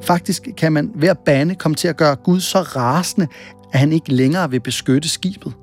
Faktisk 0.03 0.47
kan 0.57 0.71
man 0.71 0.91
ved 0.95 1.09
at 1.09 1.19
bande 1.19 1.55
komme 1.55 1.75
til 1.75 1.87
at 1.87 1.97
gøre 1.97 2.15
Gud 2.15 2.39
så 2.39 2.59
rasende, 2.59 3.27
at 3.73 3.79
han 3.79 3.91
ikke 3.91 4.13
længere 4.13 4.49
vil 4.51 4.59
beskytte 4.59 5.09
skibet. 5.09 5.53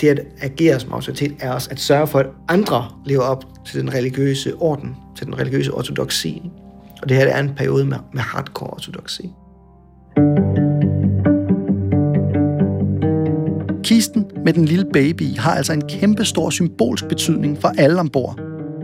Det 0.00 0.08
at 0.08 0.20
agere 0.40 0.80
som 0.80 0.92
autoritet 0.92 1.34
er 1.40 1.52
også 1.52 1.68
at 1.70 1.80
sørge 1.80 2.06
for, 2.06 2.18
at 2.18 2.26
andre 2.48 2.84
lever 3.06 3.22
op 3.22 3.44
til 3.66 3.80
den 3.80 3.94
religiøse 3.94 4.54
orden, 4.54 4.96
til 5.16 5.26
den 5.26 5.38
religiøse 5.38 5.72
ortodoxi. 5.72 6.50
Og 7.02 7.08
det 7.08 7.16
her 7.16 7.26
er 7.26 7.40
en 7.40 7.54
periode 7.56 7.84
med, 7.84 7.96
med 8.12 8.22
hardcore 8.22 8.70
ortodoxi. 8.70 9.30
Kisten 13.84 14.24
med 14.44 14.52
den 14.52 14.64
lille 14.64 14.86
baby 14.92 15.36
har 15.38 15.54
altså 15.54 15.72
en 15.72 15.88
kæmpe 15.88 16.24
stor 16.24 16.50
symbolsk 16.50 17.08
betydning 17.08 17.58
for 17.60 17.72
alle 17.78 18.00
ombord. 18.00 18.40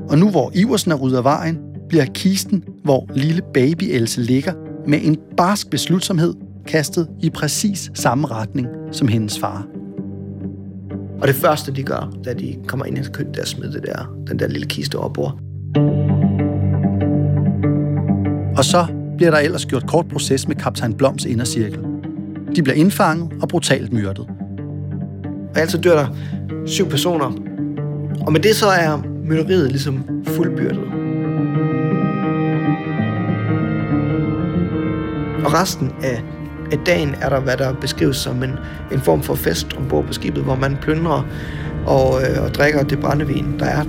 Og 0.08 0.18
nu 0.18 0.30
hvor 0.30 0.50
Iversen 0.54 0.92
er 0.92 0.96
ryddet 0.96 1.16
af 1.16 1.24
vejen, 1.24 1.58
bliver 1.88 2.04
kisten, 2.04 2.64
hvor 2.84 3.06
lille 3.14 3.42
baby 3.54 3.82
Else 3.82 4.20
ligger, 4.20 4.52
med 4.86 4.98
en 5.02 5.16
barsk 5.36 5.70
beslutsomhed 5.70 6.34
kastet 6.66 7.08
i 7.20 7.30
præcis 7.30 7.90
samme 7.94 8.26
retning 8.26 8.66
som 8.92 9.08
hendes 9.08 9.38
far. 9.38 9.71
Og 11.22 11.28
det 11.28 11.36
første, 11.36 11.72
de 11.72 11.82
gør, 11.82 12.12
da 12.24 12.34
de 12.34 12.56
kommer 12.66 12.86
ind 12.86 12.98
i 12.98 13.02
køkkenet, 13.02 13.36
der 13.36 13.44
smider 13.44 13.70
det 13.70 13.82
der, 13.82 14.16
den 14.26 14.38
der 14.38 14.48
lille 14.48 14.66
kiste 14.66 14.98
over 14.98 15.08
bord. 15.08 15.38
Og 18.56 18.64
så 18.64 18.86
bliver 19.16 19.30
der 19.30 19.38
ellers 19.38 19.66
gjort 19.66 19.86
kort 19.86 20.08
proces 20.08 20.48
med 20.48 20.56
kaptajn 20.56 20.94
Bloms 20.94 21.24
indercirkel. 21.24 21.80
De 22.56 22.62
bliver 22.62 22.76
indfanget 22.76 23.32
og 23.42 23.48
brutalt 23.48 23.92
myrdet. 23.92 24.26
Og 25.54 25.58
altså 25.58 25.78
dør 25.78 25.96
der 25.96 26.06
syv 26.66 26.88
personer. 26.88 27.32
Og 28.26 28.32
med 28.32 28.40
det 28.40 28.56
så 28.56 28.66
er 28.66 29.02
mytteriet 29.24 29.70
ligesom 29.70 30.04
fuldbyrdet. 30.26 30.84
Og 35.44 35.52
resten 35.52 35.92
af, 36.02 36.22
af 36.72 36.78
dagen 36.86 37.14
er 37.20 37.28
der, 37.28 37.40
hvad 37.40 37.56
der 37.56 37.72
beskrives 37.72 38.16
som 38.16 38.42
en, 38.42 38.58
en 38.92 39.00
form 39.00 39.22
for 39.22 39.34
fest 39.34 39.76
ombord 39.76 40.04
på 40.04 40.12
skibet, 40.12 40.42
hvor 40.42 40.54
man 40.54 40.78
plyndrer 40.82 41.26
og, 41.86 42.22
øh, 42.22 42.44
og 42.44 42.54
drikker 42.54 42.82
det 42.82 43.00
brændevin, 43.00 43.58
der 43.58 43.66
er. 43.66 43.82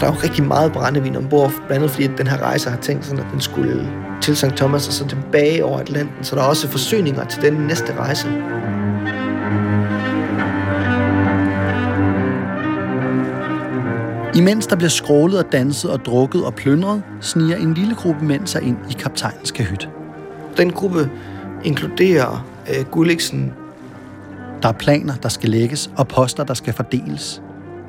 Der 0.00 0.08
er 0.08 0.12
jo 0.12 0.18
rigtig 0.22 0.44
meget 0.44 0.72
brændevin 0.72 1.16
ombord, 1.16 1.50
blandt 1.50 1.72
andet 1.72 1.90
fordi 1.90 2.04
at 2.04 2.18
den 2.18 2.26
her 2.26 2.38
rejse 2.42 2.70
har 2.70 2.76
tænkt 2.76 3.04
sådan, 3.04 3.24
at 3.24 3.26
den 3.32 3.40
skulle 3.40 3.88
til 4.20 4.36
St. 4.36 4.44
Thomas 4.56 4.88
og 4.88 4.92
så 4.92 5.08
tilbage 5.08 5.64
over 5.64 5.78
Atlanten, 5.78 6.24
så 6.24 6.36
der 6.36 6.42
er 6.42 6.46
også 6.46 6.68
forsyninger 6.68 7.24
til 7.24 7.42
den 7.42 7.52
næste 7.52 7.94
rejse. 7.98 8.28
Imens 14.34 14.66
der 14.66 14.76
bliver 14.76 14.90
skrålet 14.90 15.38
og 15.38 15.52
danset 15.52 15.90
og 15.90 16.04
drukket 16.04 16.44
og 16.44 16.54
plyndret, 16.54 17.02
sniger 17.20 17.56
en 17.56 17.74
lille 17.74 17.94
gruppe 17.94 18.24
mænd 18.24 18.46
sig 18.46 18.62
ind 18.62 18.76
i 18.90 18.92
kaptajnens 18.92 19.50
kahyt. 19.50 19.88
Den 20.56 20.70
gruppe 20.70 21.10
inkluderer 21.64 22.46
øh, 22.68 22.84
Gulliksen. 22.84 23.52
Der 24.62 24.68
er 24.68 24.72
planer, 24.72 25.14
der 25.14 25.28
skal 25.28 25.50
lægges, 25.50 25.90
og 25.96 26.08
poster, 26.08 26.44
der 26.44 26.54
skal 26.54 26.72
fordeles. 26.72 27.42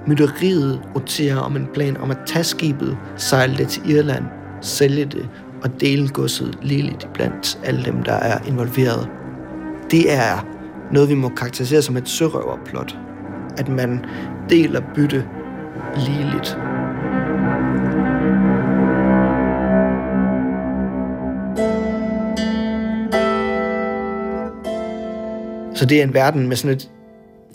Mytteriet 0.08 0.82
roterer 0.96 1.38
om 1.38 1.56
en 1.56 1.68
plan 1.74 1.98
om 1.98 2.12
at 2.12 2.18
tage 2.26 2.44
skibet, 2.44 2.98
sejle 3.18 3.58
det 3.58 3.68
til 3.68 3.90
Irland, 3.90 4.24
sælge 4.62 5.06
det 5.06 5.30
og 5.64 5.82
dele 5.82 6.10
godset 6.10 6.58
ligeligt 6.62 7.10
blandt 7.14 7.60
alle 7.64 7.86
dem, 7.86 8.04
der 8.04 8.14
er 8.14 8.40
involveret. 8.48 9.10
Det 9.92 10.14
er 10.14 10.48
noget, 10.92 11.10
vi 11.10 11.16
må 11.16 11.30
karakterisere 11.30 11.82
som 11.82 11.98
et 11.98 12.10
sørøverplot. 12.10 12.98
At 13.58 13.70
man 13.70 14.06
deler 14.50 14.82
bytte 14.96 15.26
ligeligt. 15.98 16.58
Så 25.76 25.86
det 25.86 26.00
er 26.00 26.04
en 26.04 26.14
verden 26.14 26.48
med 26.48 26.56
sådan 26.56 26.76
et, 26.76 26.90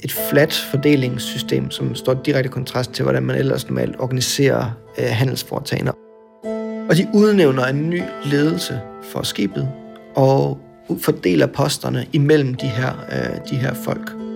et 0.04 0.12
flat 0.12 0.52
fordelingssystem, 0.71 1.71
som 1.71 1.95
står 1.95 2.14
direkte 2.14 2.50
kontrast 2.50 2.92
til, 2.92 3.02
hvordan 3.02 3.23
man 3.23 3.37
ellers 3.37 3.68
normalt 3.68 3.97
organiserer 3.99 4.71
øh, 4.99 5.04
handelsforetagender. 5.09 5.92
Og 6.90 6.97
de 6.97 7.09
udnævner 7.14 7.64
en 7.64 7.90
ny 7.90 8.02
ledelse 8.25 8.80
for 9.12 9.23
skibet, 9.23 9.68
og 10.14 10.59
fordeler 11.00 11.47
posterne 11.47 12.07
imellem 12.12 12.54
de 12.54 12.66
her, 12.66 13.07
øh, 13.12 13.50
de 13.50 13.57
her 13.57 13.75
folk. 13.75 14.27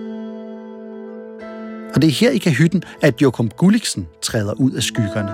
Og 1.95 2.01
det 2.01 2.07
er 2.07 2.11
her 2.11 2.31
i 2.31 2.37
kahytten, 2.37 2.83
at 3.01 3.21
Jokum 3.21 3.49
Gulliksen 3.49 4.07
træder 4.21 4.53
ud 4.53 4.71
af 4.71 4.83
skyggerne. 4.83 5.31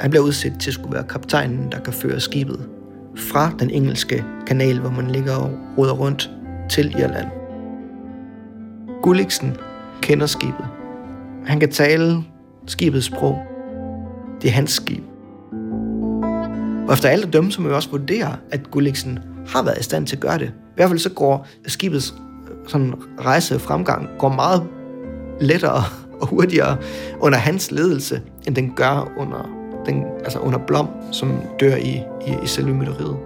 Han 0.00 0.10
bliver 0.10 0.24
udset 0.24 0.52
til 0.60 0.70
at 0.70 0.74
skulle 0.74 0.94
være 0.94 1.04
kaptajnen, 1.04 1.72
der 1.72 1.80
kan 1.80 1.92
føre 1.92 2.20
skibet 2.20 2.68
fra 3.16 3.52
den 3.58 3.70
engelske 3.70 4.24
kanal, 4.46 4.78
hvor 4.78 4.90
man 4.90 5.10
ligger 5.10 5.34
og 5.34 5.50
roder 5.78 5.92
rundt, 5.92 6.30
til 6.70 6.94
Irland. 6.98 7.26
Gulliksen 9.02 9.56
kender 10.02 10.26
skibet. 10.26 10.66
Han 11.46 11.60
kan 11.60 11.70
tale 11.70 12.24
skibets 12.66 13.06
sprog. 13.06 13.38
Det 14.42 14.48
er 14.48 14.52
hans 14.52 14.70
skib. 14.70 15.02
Og 16.88 16.94
efter 16.94 17.08
alt 17.08 17.24
at 17.24 17.32
dømme, 17.32 17.52
så 17.52 17.60
må 17.60 17.68
vi 17.68 17.74
også 17.74 17.90
vurdere, 17.90 18.36
at 18.50 18.70
Gulliksen 18.70 19.18
har 19.48 19.62
været 19.62 19.78
i 19.78 19.82
stand 19.82 20.06
til 20.06 20.16
at 20.16 20.22
gøre 20.22 20.38
det. 20.38 20.46
I 20.46 20.74
hvert 20.76 20.88
fald 20.88 20.98
så 20.98 21.10
går 21.10 21.46
skibets 21.66 22.14
sådan 22.70 22.94
rejse 23.18 23.58
fremgang 23.58 24.08
går 24.18 24.28
meget 24.28 24.62
lettere 25.40 25.82
og 26.20 26.26
hurtigere 26.26 26.76
under 27.20 27.38
hans 27.38 27.70
ledelse, 27.70 28.20
end 28.46 28.56
den 28.56 28.72
gør 28.76 29.12
under, 29.16 29.50
den, 29.86 30.04
altså 30.24 30.38
under 30.38 30.58
Blom, 30.66 30.88
som 31.12 31.32
dør 31.60 31.76
i, 31.76 32.02
i, 32.26 32.34
i 32.44 32.46
selve 32.46 32.74
mytteriet. 32.74 33.16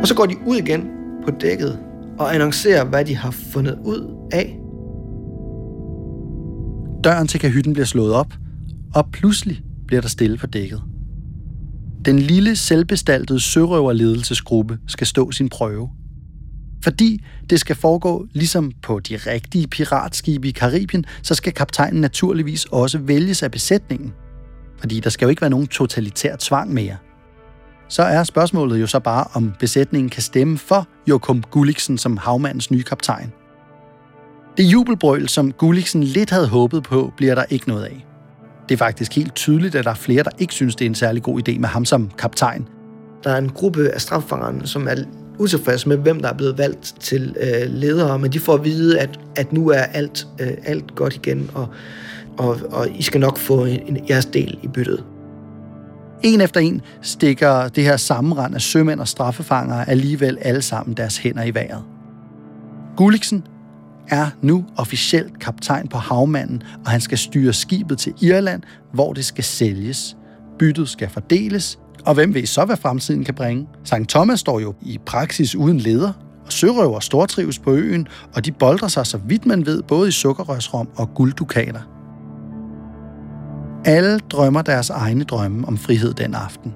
Og 0.00 0.08
så 0.08 0.14
går 0.16 0.26
de 0.26 0.36
ud 0.46 0.56
igen 0.56 0.90
på 1.24 1.30
dækket 1.30 1.78
og 2.18 2.34
annoncerer, 2.34 2.84
hvad 2.84 3.04
de 3.04 3.16
har 3.16 3.30
fundet 3.30 3.78
ud 3.84 4.28
af. 4.32 4.58
Døren 7.04 7.26
til 7.26 7.40
kahytten 7.40 7.72
bliver 7.72 7.86
slået 7.86 8.14
op, 8.14 8.34
og 8.94 9.08
pludselig 9.12 9.62
bliver 9.86 10.00
der 10.00 10.08
stille 10.08 10.36
på 10.38 10.46
dækket. 10.46 10.82
Den 12.04 12.18
lille, 12.18 12.56
selvbestaltede 12.56 13.40
sørøverledelsesgruppe 13.40 14.78
skal 14.86 15.06
stå 15.06 15.30
sin 15.32 15.48
prøve. 15.48 15.90
Fordi 16.84 17.24
det 17.50 17.60
skal 17.60 17.76
foregå 17.76 18.26
ligesom 18.32 18.72
på 18.82 19.00
de 19.00 19.16
rigtige 19.16 19.66
piratskibe 19.66 20.48
i 20.48 20.50
Karibien, 20.50 21.04
så 21.22 21.34
skal 21.34 21.52
kaptajnen 21.52 22.00
naturligvis 22.00 22.64
også 22.64 22.98
vælges 22.98 23.42
af 23.42 23.50
besætningen. 23.50 24.12
Fordi 24.78 25.00
der 25.00 25.10
skal 25.10 25.26
jo 25.26 25.30
ikke 25.30 25.40
være 25.42 25.50
nogen 25.50 25.66
totalitær 25.66 26.36
tvang 26.38 26.74
mere. 26.74 26.96
så 27.88 28.02
er 28.02 28.24
spørgsmålet 28.24 28.80
jo 28.80 28.86
så 28.86 29.00
bare, 29.00 29.24
om 29.34 29.52
besætningen 29.58 30.10
kan 30.10 30.22
stemme 30.22 30.58
for 30.58 30.88
Jokum 31.06 31.42
Gulliksen 31.42 31.98
som 31.98 32.16
havmandens 32.16 32.70
nye 32.70 32.82
kaptajn. 32.82 33.32
Det 34.56 34.64
jubelbrøl, 34.64 35.28
som 35.28 35.52
Gulliksen 35.52 36.02
lidt 36.02 36.30
havde 36.30 36.48
håbet 36.48 36.82
på, 36.82 37.12
bliver 37.16 37.34
der 37.34 37.44
ikke 37.50 37.68
noget 37.68 37.84
af. 37.84 38.07
Det 38.68 38.74
er 38.74 38.78
faktisk 38.78 39.14
helt 39.14 39.34
tydeligt, 39.34 39.74
at 39.74 39.84
der 39.84 39.90
er 39.90 39.94
flere, 39.94 40.22
der 40.22 40.30
ikke 40.38 40.54
synes, 40.54 40.76
det 40.76 40.84
er 40.84 40.88
en 40.88 40.94
særlig 40.94 41.22
god 41.22 41.48
idé 41.48 41.58
med 41.58 41.68
ham 41.68 41.84
som 41.84 42.10
kaptajn. 42.18 42.68
Der 43.24 43.30
er 43.30 43.38
en 43.38 43.48
gruppe 43.48 43.88
af 43.88 44.00
straffangerne, 44.00 44.66
som 44.66 44.88
er 44.88 44.94
utilfredse 45.38 45.88
med, 45.88 45.96
hvem 45.96 46.20
der 46.20 46.28
er 46.28 46.34
blevet 46.34 46.58
valgt 46.58 46.94
til 47.00 47.36
øh, 47.40 47.70
ledere, 47.72 48.18
men 48.18 48.32
de 48.32 48.40
får 48.40 48.54
at 48.54 48.64
vide, 48.64 49.00
at, 49.00 49.20
at 49.36 49.52
nu 49.52 49.68
er 49.68 49.82
alt, 49.82 50.26
øh, 50.40 50.50
alt 50.64 50.94
godt 50.94 51.16
igen, 51.16 51.50
og, 51.54 51.68
og, 52.38 52.60
og 52.70 52.88
I 52.90 53.02
skal 53.02 53.20
nok 53.20 53.38
få 53.38 53.64
en, 53.64 53.80
en, 53.86 54.08
jeres 54.08 54.26
del 54.26 54.58
i 54.62 54.68
byttet. 54.68 55.04
En 56.22 56.40
efter 56.40 56.60
en 56.60 56.80
stikker 57.02 57.68
det 57.68 57.84
her 57.84 57.96
sammenrend 57.96 58.54
af 58.54 58.60
sømænd 58.60 59.00
og 59.00 59.08
straffefanger 59.08 59.84
alligevel 59.84 60.38
alle 60.40 60.62
sammen 60.62 60.96
deres 60.96 61.16
hænder 61.16 61.42
i 61.42 61.54
vejret. 61.54 61.82
Gulliksen 62.96 63.44
er 64.10 64.26
nu 64.42 64.64
officielt 64.76 65.38
kaptajn 65.38 65.88
på 65.88 65.98
havmanden, 65.98 66.62
og 66.84 66.90
han 66.90 67.00
skal 67.00 67.18
styre 67.18 67.52
skibet 67.52 67.98
til 67.98 68.14
Irland, 68.20 68.62
hvor 68.92 69.12
det 69.12 69.24
skal 69.24 69.44
sælges. 69.44 70.16
Byttet 70.58 70.88
skal 70.88 71.08
fordeles, 71.08 71.78
og 72.06 72.14
hvem 72.14 72.34
ved 72.34 72.46
så, 72.46 72.64
hvad 72.64 72.76
fremtiden 72.76 73.24
kan 73.24 73.34
bringe? 73.34 73.66
St. 73.84 73.94
Thomas 74.08 74.40
står 74.40 74.60
jo 74.60 74.74
i 74.82 74.98
praksis 75.06 75.54
uden 75.54 75.78
leder, 75.78 76.12
og 76.46 76.52
sørøver 76.52 77.00
stortrives 77.00 77.58
på 77.58 77.72
øen, 77.72 78.06
og 78.34 78.44
de 78.44 78.52
boldrer 78.52 78.88
sig, 78.88 79.06
så 79.06 79.18
vidt 79.18 79.46
man 79.46 79.66
ved, 79.66 79.82
både 79.82 80.08
i 80.08 80.12
sukkerrørsrom 80.12 80.88
og 80.96 81.14
gulddukater. 81.14 81.80
Alle 83.84 84.18
drømmer 84.18 84.62
deres 84.62 84.90
egne 84.90 85.24
drømme 85.24 85.68
om 85.68 85.78
frihed 85.78 86.14
den 86.14 86.34
aften. 86.34 86.74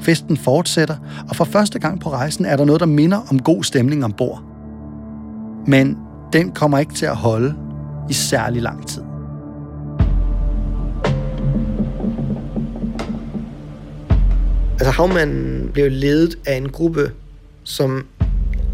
Festen 0.00 0.36
fortsætter, 0.36 0.96
og 1.28 1.36
for 1.36 1.44
første 1.44 1.78
gang 1.78 2.00
på 2.00 2.10
rejsen 2.10 2.44
er 2.44 2.56
der 2.56 2.64
noget, 2.64 2.80
der 2.80 2.86
minder 2.86 3.20
om 3.30 3.42
god 3.42 3.64
stemning 3.64 4.04
ombord. 4.04 4.55
Men 5.66 5.98
den 6.32 6.52
kommer 6.52 6.78
ikke 6.78 6.94
til 6.94 7.06
at 7.06 7.16
holde 7.16 7.54
i 8.10 8.12
særlig 8.12 8.62
lang 8.62 8.88
tid. 8.88 9.02
Altså 14.70 14.90
havmanden 14.90 15.70
blev 15.72 15.90
ledet 15.90 16.38
af 16.46 16.56
en 16.56 16.68
gruppe, 16.68 17.10
som 17.64 18.06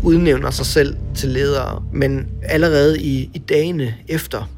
udnævner 0.02 0.50
sig 0.50 0.66
selv 0.66 0.96
til 1.14 1.28
ledere, 1.28 1.82
men 1.92 2.26
allerede 2.42 3.02
i, 3.02 3.30
i 3.34 3.38
dagene 3.38 3.94
efter, 4.08 4.50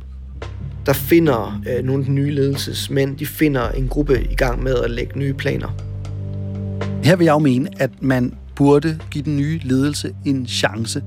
der 0.87 0.93
finder 0.93 1.63
øh, 1.69 1.85
nogle 1.85 2.03
af 2.03 2.07
de 2.07 2.13
nye 2.13 2.31
ledelsesmænd, 2.31 3.17
de 3.17 3.27
finder 3.27 3.69
en 3.69 3.89
gruppe 3.89 4.27
i 4.31 4.35
gang 4.35 4.63
med 4.63 4.75
at 4.75 4.91
lægge 4.91 5.19
nye 5.19 5.35
planer. 5.35 5.69
Her 7.05 7.17
vil 7.17 7.25
jeg 7.25 7.33
jo 7.33 7.39
mene, 7.39 7.69
at 7.77 7.91
man 8.01 8.35
burde 8.57 8.99
give 9.11 9.25
den 9.25 9.37
nye 9.37 9.61
ledelse 9.63 10.15
en 10.25 10.47
chance. 10.47 11.03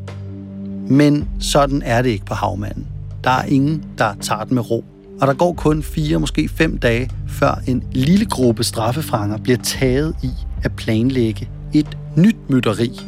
Men 0.90 1.30
sådan 1.40 1.82
er 1.86 2.02
det 2.02 2.10
ikke 2.10 2.26
på 2.26 2.34
havmanden. 2.34 2.88
Der 3.24 3.30
er 3.30 3.44
ingen, 3.44 3.84
der 3.98 4.14
tager 4.22 4.44
den 4.44 4.56
med 4.56 4.72
ro. 4.72 4.86
Og 5.22 5.28
der 5.28 5.34
går 5.34 5.54
kun 5.54 5.84
fire, 5.84 6.20
måske 6.20 6.50
fem 6.50 6.78
dage, 6.78 7.10
før 7.28 7.62
en 7.68 7.84
lille 7.92 8.26
gruppe 8.26 8.64
straffefanger 8.64 9.38
bliver 9.38 9.58
taget 9.58 10.16
i 10.24 10.30
at 10.64 10.72
planlægge 10.76 11.50
et 11.74 11.98
nyt 12.16 12.50
mytteri 12.50 13.00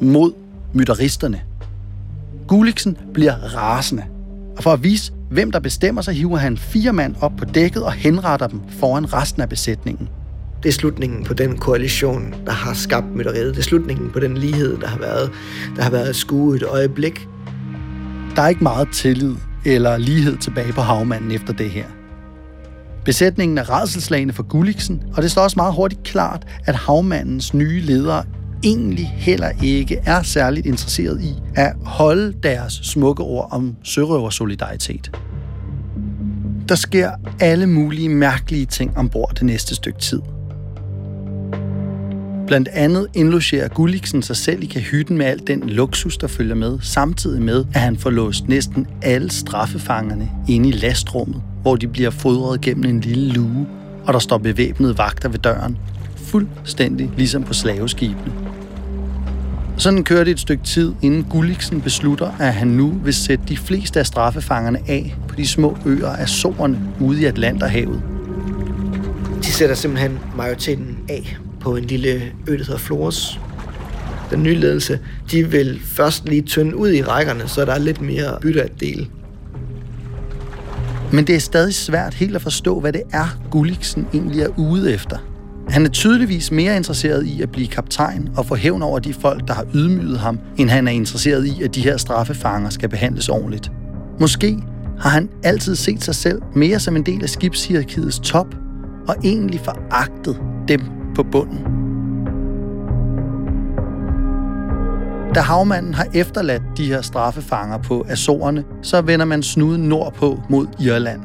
mod 0.00 0.32
mytteristerne. 0.72 1.40
Gulliksen 2.46 2.96
bliver 3.14 3.34
rasende, 3.34 4.02
og 4.56 4.62
for 4.62 4.72
at 4.72 4.82
vise, 4.82 5.12
hvem 5.30 5.50
der 5.50 5.60
bestemmer 5.60 6.02
sig, 6.02 6.14
hiver 6.14 6.36
han 6.36 6.56
fire 6.56 6.92
mand 6.92 7.14
op 7.20 7.32
på 7.38 7.44
dækket 7.44 7.82
og 7.82 7.92
henretter 7.92 8.46
dem 8.46 8.60
foran 8.68 9.12
resten 9.12 9.42
af 9.42 9.48
besætningen. 9.48 10.08
Det 10.62 10.68
er 10.68 10.72
slutningen 10.72 11.24
på 11.24 11.34
den 11.34 11.58
koalition, 11.58 12.34
der 12.46 12.52
har 12.52 12.74
skabt 12.74 13.14
mytteriet. 13.16 13.54
Det 13.54 13.58
er 13.58 13.64
slutningen 13.64 14.10
på 14.10 14.20
den 14.20 14.36
lighed, 14.36 14.78
der 14.78 14.86
har 14.86 14.98
været, 14.98 15.30
der 15.76 15.82
har 15.82 15.90
været 15.90 16.16
skue 16.16 16.56
et 16.56 16.62
øjeblik. 16.62 17.28
Der 18.36 18.42
er 18.42 18.48
ikke 18.48 18.62
meget 18.62 18.88
tillid 18.92 19.34
eller 19.64 19.96
lighed 19.96 20.36
tilbage 20.36 20.72
på 20.72 20.80
havmanden 20.80 21.30
efter 21.30 21.52
det 21.52 21.70
her. 21.70 21.84
Besætningen 23.04 23.58
er 23.58 23.80
redselslagende 23.80 24.34
for 24.34 24.42
Gulliksen, 24.42 25.02
og 25.16 25.22
det 25.22 25.30
står 25.30 25.42
også 25.42 25.56
meget 25.56 25.74
hurtigt 25.74 26.02
klart, 26.02 26.46
at 26.66 26.74
havmandens 26.74 27.54
nye 27.54 27.80
ledere 27.80 28.24
egentlig 28.64 29.14
heller 29.16 29.50
ikke 29.62 29.96
er 30.06 30.22
særligt 30.22 30.66
interesseret 30.66 31.22
i 31.22 31.34
at 31.54 31.72
holde 31.84 32.34
deres 32.42 32.72
smukke 32.72 33.22
ord 33.22 33.48
om 33.50 33.76
sørøversolidaritet. 33.84 35.10
Der 36.68 36.74
sker 36.74 37.10
alle 37.40 37.66
mulige 37.66 38.08
mærkelige 38.08 38.66
ting 38.66 38.96
ombord 38.96 39.32
det 39.34 39.42
næste 39.42 39.74
stykke 39.74 39.98
tid. 39.98 40.20
Blandt 42.46 42.68
andet 42.68 43.06
indlogerer 43.14 43.68
Gulliksen 43.68 44.22
sig 44.22 44.36
selv 44.36 44.62
i 44.62 44.66
kahytten 44.66 45.18
med 45.18 45.26
al 45.26 45.46
den 45.46 45.68
luksus, 45.68 46.16
der 46.16 46.26
følger 46.26 46.54
med, 46.54 46.78
samtidig 46.80 47.42
med, 47.42 47.64
at 47.74 47.80
han 47.80 47.96
får 47.96 48.10
låst 48.10 48.48
næsten 48.48 48.86
alle 49.02 49.30
straffefangerne 49.30 50.30
inde 50.48 50.68
i 50.68 50.72
lastrummet, 50.72 51.42
hvor 51.62 51.76
de 51.76 51.88
bliver 51.88 52.10
fodret 52.10 52.60
gennem 52.60 52.84
en 52.84 53.00
lille 53.00 53.32
luge, 53.32 53.66
og 54.06 54.12
der 54.12 54.18
står 54.18 54.38
bevæbnede 54.38 54.98
vagter 54.98 55.28
ved 55.28 55.38
døren, 55.38 55.78
fuldstændig 56.16 57.10
ligesom 57.16 57.42
på 57.42 57.52
slaveskibene. 57.52 58.32
Sådan 59.76 60.04
kører 60.04 60.24
det 60.24 60.30
et 60.30 60.40
stykke 60.40 60.64
tid, 60.64 60.92
inden 61.02 61.24
Gulliksen 61.24 61.80
beslutter, 61.80 62.30
at 62.40 62.54
han 62.54 62.68
nu 62.68 63.00
vil 63.04 63.14
sætte 63.14 63.44
de 63.48 63.56
fleste 63.56 64.00
af 64.00 64.06
straffefangerne 64.06 64.78
af 64.88 65.16
på 65.28 65.34
de 65.36 65.46
små 65.46 65.78
øer 65.86 66.08
af 66.08 66.28
Soren 66.28 66.78
ude 67.00 67.22
i 67.22 67.24
Atlanterhavet. 67.24 68.02
De 69.42 69.46
sætter 69.46 69.74
simpelthen 69.74 70.18
majoriteten 70.36 70.98
af 71.08 71.36
på 71.62 71.76
en 71.76 71.84
lille 71.84 72.22
ø, 72.46 72.58
der 72.58 72.64
hedder 72.64 72.78
Flores. 72.78 73.40
Den 74.30 74.42
nye 74.42 74.54
ledelse, 74.54 74.98
de 75.30 75.50
vil 75.50 75.80
først 75.84 76.28
lige 76.28 76.42
tynde 76.42 76.76
ud 76.76 76.92
i 76.92 77.02
rækkerne, 77.02 77.48
så 77.48 77.64
der 77.64 77.72
er 77.72 77.78
lidt 77.78 78.00
mere 78.00 78.38
bytte 78.40 78.62
at 78.62 78.80
dele. 78.80 79.06
Men 81.12 81.26
det 81.26 81.34
er 81.34 81.40
stadig 81.40 81.74
svært 81.74 82.14
helt 82.14 82.36
at 82.36 82.42
forstå, 82.42 82.80
hvad 82.80 82.92
det 82.92 83.02
er, 83.12 83.38
Gulliksen 83.50 84.06
egentlig 84.14 84.42
er 84.42 84.58
ude 84.58 84.92
efter. 84.92 85.16
Han 85.68 85.84
er 85.86 85.90
tydeligvis 85.90 86.50
mere 86.50 86.76
interesseret 86.76 87.26
i 87.26 87.42
at 87.42 87.52
blive 87.52 87.66
kaptajn 87.66 88.28
og 88.36 88.46
få 88.46 88.54
hævn 88.54 88.82
over 88.82 88.98
de 88.98 89.14
folk, 89.14 89.48
der 89.48 89.54
har 89.54 89.66
ydmyget 89.74 90.18
ham, 90.18 90.38
end 90.56 90.70
han 90.70 90.88
er 90.88 90.92
interesseret 90.92 91.46
i, 91.46 91.62
at 91.62 91.74
de 91.74 91.80
her 91.80 91.96
straffefanger 91.96 92.70
skal 92.70 92.88
behandles 92.88 93.28
ordentligt. 93.28 93.72
Måske 94.20 94.58
har 95.00 95.10
han 95.10 95.28
altid 95.42 95.76
set 95.76 96.04
sig 96.04 96.14
selv 96.14 96.42
mere 96.54 96.80
som 96.80 96.96
en 96.96 97.06
del 97.06 97.22
af 97.22 97.28
skibshierarkiets 97.28 98.18
top, 98.18 98.46
og 99.08 99.16
egentlig 99.24 99.60
foragtet 99.60 100.36
dem 100.68 101.01
på 101.14 101.22
bunden. 101.22 101.58
Da 105.34 105.40
havmanden 105.40 105.94
har 105.94 106.06
efterladt 106.14 106.62
de 106.76 106.86
her 106.86 107.00
straffefanger 107.00 107.78
på 107.78 108.06
Azorerne, 108.08 108.64
så 108.82 109.00
vender 109.00 109.26
man 109.26 109.42
snuden 109.42 109.82
nordpå 109.82 110.40
mod 110.48 110.66
Irland. 110.80 111.20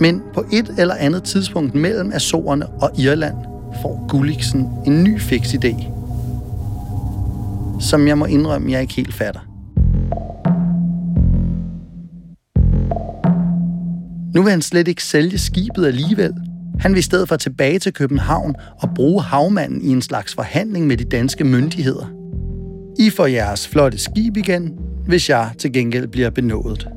Men 0.00 0.22
på 0.34 0.44
et 0.52 0.74
eller 0.78 0.94
andet 0.94 1.22
tidspunkt 1.22 1.74
mellem 1.74 2.12
Azorerne 2.12 2.66
og 2.66 2.90
Irland 2.98 3.34
får 3.82 4.06
Gulliksen 4.08 4.68
en 4.86 5.04
ny 5.04 5.20
fix 5.20 5.54
idé, 5.54 5.86
som 7.80 8.08
jeg 8.08 8.18
må 8.18 8.24
indrømme, 8.24 8.72
jeg 8.72 8.80
ikke 8.80 8.94
helt 8.94 9.14
fatter. 9.14 9.40
Nu 14.34 14.42
vil 14.42 14.50
han 14.50 14.62
slet 14.62 14.88
ikke 14.88 15.04
sælge 15.04 15.38
skibet 15.38 15.86
alligevel, 15.86 16.34
han 16.78 16.92
vil 16.92 16.98
i 16.98 17.02
stedet 17.02 17.28
for 17.28 17.36
tilbage 17.36 17.78
til 17.78 17.92
København 17.92 18.54
og 18.82 18.88
bruge 18.94 19.22
havmanden 19.22 19.82
i 19.82 19.88
en 19.88 20.02
slags 20.02 20.34
forhandling 20.34 20.86
med 20.86 20.96
de 20.96 21.04
danske 21.04 21.44
myndigheder. 21.44 22.06
I 22.98 23.10
får 23.10 23.26
jeres 23.26 23.68
flotte 23.68 23.98
skib 23.98 24.36
igen, 24.36 24.78
hvis 25.06 25.28
jeg 25.28 25.50
til 25.58 25.72
gengæld 25.72 26.06
bliver 26.06 26.30
benådet. 26.30 26.88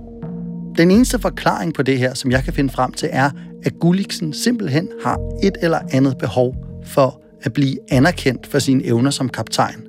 Den 0.78 0.92
eneste 0.92 1.20
forklaring 1.20 1.74
på 1.74 1.84
det 1.84 1.98
her, 1.98 2.14
som 2.14 2.32
jeg 2.32 2.44
kan 2.44 2.54
finde 2.54 2.74
frem 2.74 2.92
til, 2.92 3.10
er, 3.12 3.30
at 3.64 3.80
Gulliksen 3.80 4.34
simpelthen 4.34 4.88
har 5.04 5.18
et 5.44 5.58
eller 5.62 5.80
andet 5.92 6.18
behov 6.18 6.56
for 6.86 7.22
at 7.42 7.54
blive 7.54 7.78
anerkendt 7.92 8.48
for 8.48 8.60
sine 8.60 8.86
evner 8.86 9.10
som 9.10 9.30
kaptajn. 9.30 9.82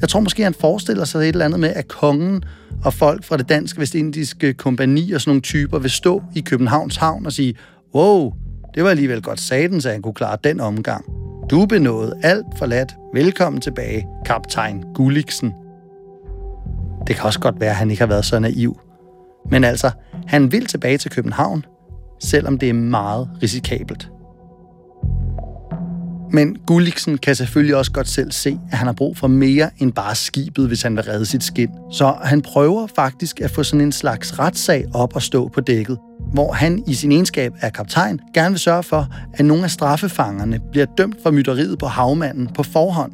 Jeg 0.00 0.08
tror 0.08 0.20
måske, 0.20 0.42
han 0.42 0.54
forestiller 0.54 1.04
sig 1.04 1.18
et 1.18 1.28
eller 1.28 1.44
andet 1.44 1.60
med, 1.60 1.68
at 1.68 1.88
kongen 1.88 2.44
og 2.84 2.94
folk 2.94 3.24
fra 3.24 3.36
det 3.36 3.48
danske 3.48 3.80
vestindiske 3.80 4.54
kompani 4.54 5.12
og 5.12 5.20
sådan 5.20 5.30
nogle 5.30 5.40
typer 5.40 5.78
vil 5.78 5.90
stå 5.90 6.22
i 6.34 6.40
Københavns 6.40 6.96
havn 6.96 7.26
og 7.26 7.32
sige, 7.32 7.54
wow, 7.94 8.32
det 8.74 8.84
var 8.84 8.90
alligevel 8.90 9.22
godt 9.22 9.40
satens, 9.40 9.86
at 9.86 9.92
han 9.92 10.02
kunne 10.02 10.14
klare 10.14 10.38
den 10.44 10.60
omgang. 10.60 11.04
Du 11.50 11.66
benåede 11.66 12.14
alt 12.22 12.46
forladt. 12.58 12.94
Velkommen 13.14 13.60
tilbage, 13.60 14.06
kaptajn 14.26 14.84
Gulliksen. 14.94 15.52
Det 17.06 17.16
kan 17.16 17.24
også 17.24 17.40
godt 17.40 17.60
være, 17.60 17.70
at 17.70 17.76
han 17.76 17.90
ikke 17.90 18.00
har 18.00 18.06
været 18.06 18.24
så 18.24 18.38
naiv. 18.38 18.80
Men 19.50 19.64
altså, 19.64 19.90
han 20.26 20.52
vil 20.52 20.66
tilbage 20.66 20.98
til 20.98 21.10
København, 21.10 21.64
selvom 22.20 22.58
det 22.58 22.68
er 22.68 22.72
meget 22.72 23.28
risikabelt. 23.42 24.08
Men 26.30 26.56
Gulliksen 26.66 27.18
kan 27.18 27.34
selvfølgelig 27.34 27.76
også 27.76 27.92
godt 27.92 28.08
selv 28.08 28.32
se, 28.32 28.58
at 28.72 28.78
han 28.78 28.86
har 28.86 28.94
brug 28.94 29.16
for 29.16 29.26
mere 29.26 29.70
end 29.78 29.92
bare 29.92 30.14
skibet, 30.14 30.66
hvis 30.66 30.82
han 30.82 30.96
vil 30.96 31.04
redde 31.04 31.26
sit 31.26 31.44
skin. 31.44 31.70
Så 31.90 32.14
han 32.22 32.42
prøver 32.42 32.86
faktisk 32.96 33.40
at 33.40 33.50
få 33.50 33.62
sådan 33.62 33.80
en 33.80 33.92
slags 33.92 34.38
retssag 34.38 34.84
op 34.94 35.16
og 35.16 35.22
stå 35.22 35.48
på 35.48 35.60
dækket, 35.60 35.98
hvor 36.32 36.52
han 36.52 36.84
i 36.86 36.94
sin 36.94 37.12
egenskab 37.12 37.52
af 37.60 37.72
kaptajn 37.72 38.20
gerne 38.34 38.50
vil 38.50 38.58
sørge 38.58 38.82
for, 38.82 39.08
at 39.34 39.44
nogle 39.44 39.64
af 39.64 39.70
straffefangerne 39.70 40.60
bliver 40.70 40.86
dømt 40.98 41.16
for 41.22 41.30
mytteriet 41.30 41.78
på 41.78 41.86
havmanden 41.86 42.48
på 42.54 42.62
forhånd. 42.62 43.12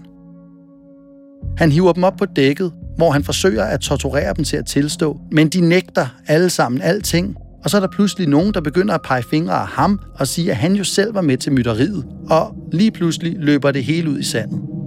Han 1.58 1.72
hiver 1.72 1.92
dem 1.92 2.04
op 2.04 2.16
på 2.16 2.24
dækket, 2.24 2.72
hvor 2.96 3.10
han 3.10 3.24
forsøger 3.24 3.64
at 3.64 3.80
torturere 3.80 4.34
dem 4.34 4.44
til 4.44 4.56
at 4.56 4.66
tilstå, 4.66 5.20
men 5.32 5.48
de 5.48 5.60
nægter 5.60 6.06
alle 6.26 6.50
sammen 6.50 6.82
alting, 6.82 7.36
og 7.64 7.70
så 7.70 7.76
er 7.76 7.80
der 7.80 7.88
pludselig 7.88 8.28
nogen, 8.28 8.54
der 8.54 8.60
begynder 8.60 8.94
at 8.94 9.02
pege 9.02 9.22
fingre 9.22 9.54
af 9.54 9.66
ham 9.66 10.00
og 10.14 10.28
sige, 10.28 10.50
at 10.50 10.56
han 10.56 10.74
jo 10.74 10.84
selv 10.84 11.14
var 11.14 11.20
med 11.20 11.36
til 11.36 11.52
mytteriet, 11.52 12.04
og 12.30 12.54
lige 12.72 12.90
pludselig 12.90 13.36
løber 13.38 13.70
det 13.70 13.84
hele 13.84 14.10
ud 14.10 14.18
i 14.18 14.24
sandet. 14.24 14.77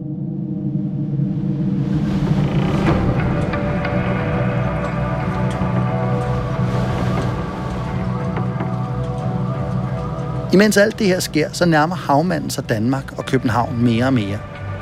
Imens 10.53 10.77
alt 10.77 10.99
det 10.99 11.07
her 11.07 11.19
sker, 11.19 11.49
så 11.51 11.65
nærmer 11.65 11.95
havmanden 11.95 12.49
sig 12.49 12.69
Danmark 12.69 13.17
og 13.17 13.25
København 13.25 13.83
mere 13.83 14.05
og 14.05 14.13
mere. 14.13 14.37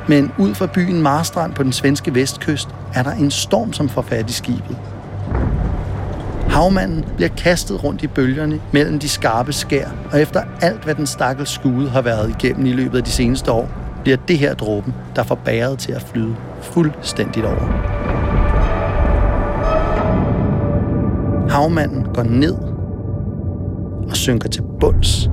Men 0.08 0.32
ud 0.38 0.56
fra 0.56 0.68
byen 0.74 1.02
Marstrand 1.02 1.54
på 1.54 1.64
den 1.64 1.74
svenske 1.74 2.16
vestkyst 2.16 2.70
er 2.94 3.04
der 3.04 3.12
en 3.12 3.32
storm, 3.32 3.74
som 3.74 3.90
får 3.90 4.02
fat 4.02 4.30
i 4.30 4.34
skibet. 4.34 4.78
Havmanden 6.48 7.06
bliver 7.16 7.30
kastet 7.30 7.84
rundt 7.84 8.04
i 8.04 8.08
bølgerne 8.08 8.60
mellem 8.72 9.00
de 9.00 9.10
skarpe 9.10 9.54
skær, 9.54 9.88
og 10.12 10.22
efter 10.22 10.44
alt, 10.62 10.84
hvad 10.84 10.96
den 10.96 11.08
stakkels 11.08 11.50
skude 11.50 11.90
har 11.90 12.02
været 12.02 12.30
igennem 12.30 12.66
i 12.66 12.72
løbet 12.72 12.98
af 12.98 13.04
de 13.04 13.12
seneste 13.12 13.52
år, 13.52 13.70
bliver 14.04 14.18
det 14.28 14.38
her 14.38 14.54
dråben, 14.54 14.94
der 15.16 15.24
får 15.24 15.36
bæret 15.36 15.80
til 15.80 15.92
at 15.92 16.02
flyde 16.02 16.36
fuldstændigt 16.62 17.46
over. 17.46 17.68
Havmanden 21.50 22.06
går 22.14 22.24
ned 22.24 22.56
og 24.10 24.16
synker 24.16 24.50
til 24.50 24.64
bunds 24.80 25.30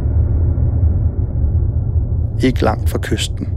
ikke 2.42 2.62
langt 2.62 2.90
fra 2.90 2.98
kysten. 2.98 3.48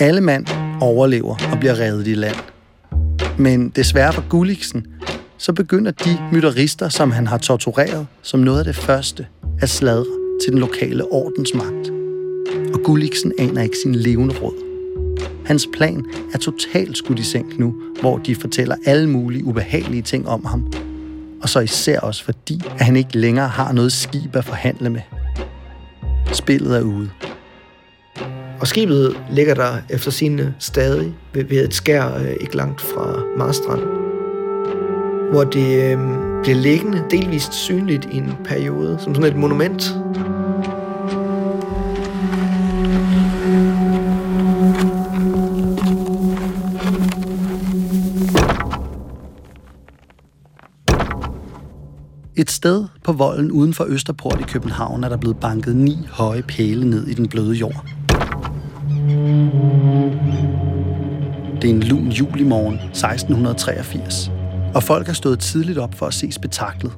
Alle 0.00 0.20
mand 0.20 0.46
overlever 0.80 1.36
og 1.52 1.58
bliver 1.58 1.80
reddet 1.80 2.06
i 2.06 2.14
land. 2.14 2.36
Men 3.38 3.68
desværre 3.68 4.12
for 4.12 4.28
Gulliksen 4.28 4.86
så 5.38 5.52
begynder 5.52 5.90
de 5.90 6.18
mytterister, 6.32 6.88
som 6.88 7.10
han 7.10 7.26
har 7.26 7.38
tortureret, 7.38 8.06
som 8.22 8.40
noget 8.40 8.58
af 8.58 8.64
det 8.64 8.76
første 8.76 9.26
at 9.60 9.68
sladre 9.68 10.04
til 10.42 10.52
den 10.52 10.58
lokale 10.58 11.04
ordensmagt. 11.04 11.92
Og 12.74 12.80
Gulliksen 12.84 13.32
aner 13.38 13.62
ikke 13.62 13.76
sin 13.82 13.94
levende 13.94 14.34
råd. 14.42 14.54
Hans 15.46 15.68
plan 15.72 16.04
er 16.34 16.38
totalt 16.38 16.98
skudt 16.98 17.18
i 17.18 17.22
sænk 17.22 17.58
nu, 17.58 17.74
hvor 18.00 18.18
de 18.18 18.34
fortæller 18.34 18.76
alle 18.86 19.08
mulige 19.08 19.44
ubehagelige 19.44 20.02
ting 20.02 20.28
om 20.28 20.44
ham. 20.44 20.72
Og 21.42 21.48
så 21.48 21.60
især 21.60 22.00
også 22.00 22.24
fordi, 22.24 22.62
at 22.78 22.84
han 22.84 22.96
ikke 22.96 23.18
længere 23.18 23.48
har 23.48 23.72
noget 23.72 23.92
skib 23.92 24.36
at 24.36 24.44
forhandle 24.44 24.90
med. 24.90 25.00
Spillet 26.32 26.76
er 26.76 26.82
ude. 26.82 27.10
Og 28.60 28.66
skibet 28.66 29.16
ligger 29.30 29.54
der 29.54 29.76
efter 29.90 30.10
sine 30.10 30.54
stadig 30.58 31.14
ved, 31.32 31.64
et 31.64 31.74
skær 31.74 32.14
øh, 32.14 32.36
ikke 32.40 32.56
langt 32.56 32.80
fra 32.80 33.22
Marstrand 33.36 33.97
hvor 35.30 35.44
det 35.44 35.92
øh, 35.92 35.98
bliver 36.42 36.56
liggende 36.56 37.04
delvist 37.10 37.54
synligt 37.54 38.04
i 38.04 38.16
en 38.16 38.32
periode, 38.44 38.96
som 39.00 39.14
sådan 39.14 39.30
et 39.32 39.36
monument. 39.36 39.94
Et 52.36 52.50
sted 52.50 52.86
på 53.04 53.12
volden 53.12 53.52
uden 53.52 53.74
for 53.74 53.84
Østerport 53.84 54.40
i 54.40 54.42
København 54.42 55.04
er 55.04 55.08
der 55.08 55.16
blevet 55.16 55.36
banket 55.40 55.76
ni 55.76 55.98
høje 56.10 56.42
pæle 56.42 56.90
ned 56.90 57.06
i 57.06 57.14
den 57.14 57.28
bløde 57.28 57.54
jord. 57.54 57.86
Det 61.62 61.70
er 61.70 61.74
en 61.74 61.82
lun 61.82 62.08
julimorgen 62.08 62.74
1683 62.74 64.37
og 64.78 64.84
folk 64.84 65.08
er 65.08 65.12
stået 65.12 65.38
tidligt 65.38 65.78
op 65.78 65.94
for 65.94 66.06
at 66.06 66.14
se 66.14 66.32
spektaklet. 66.32 66.92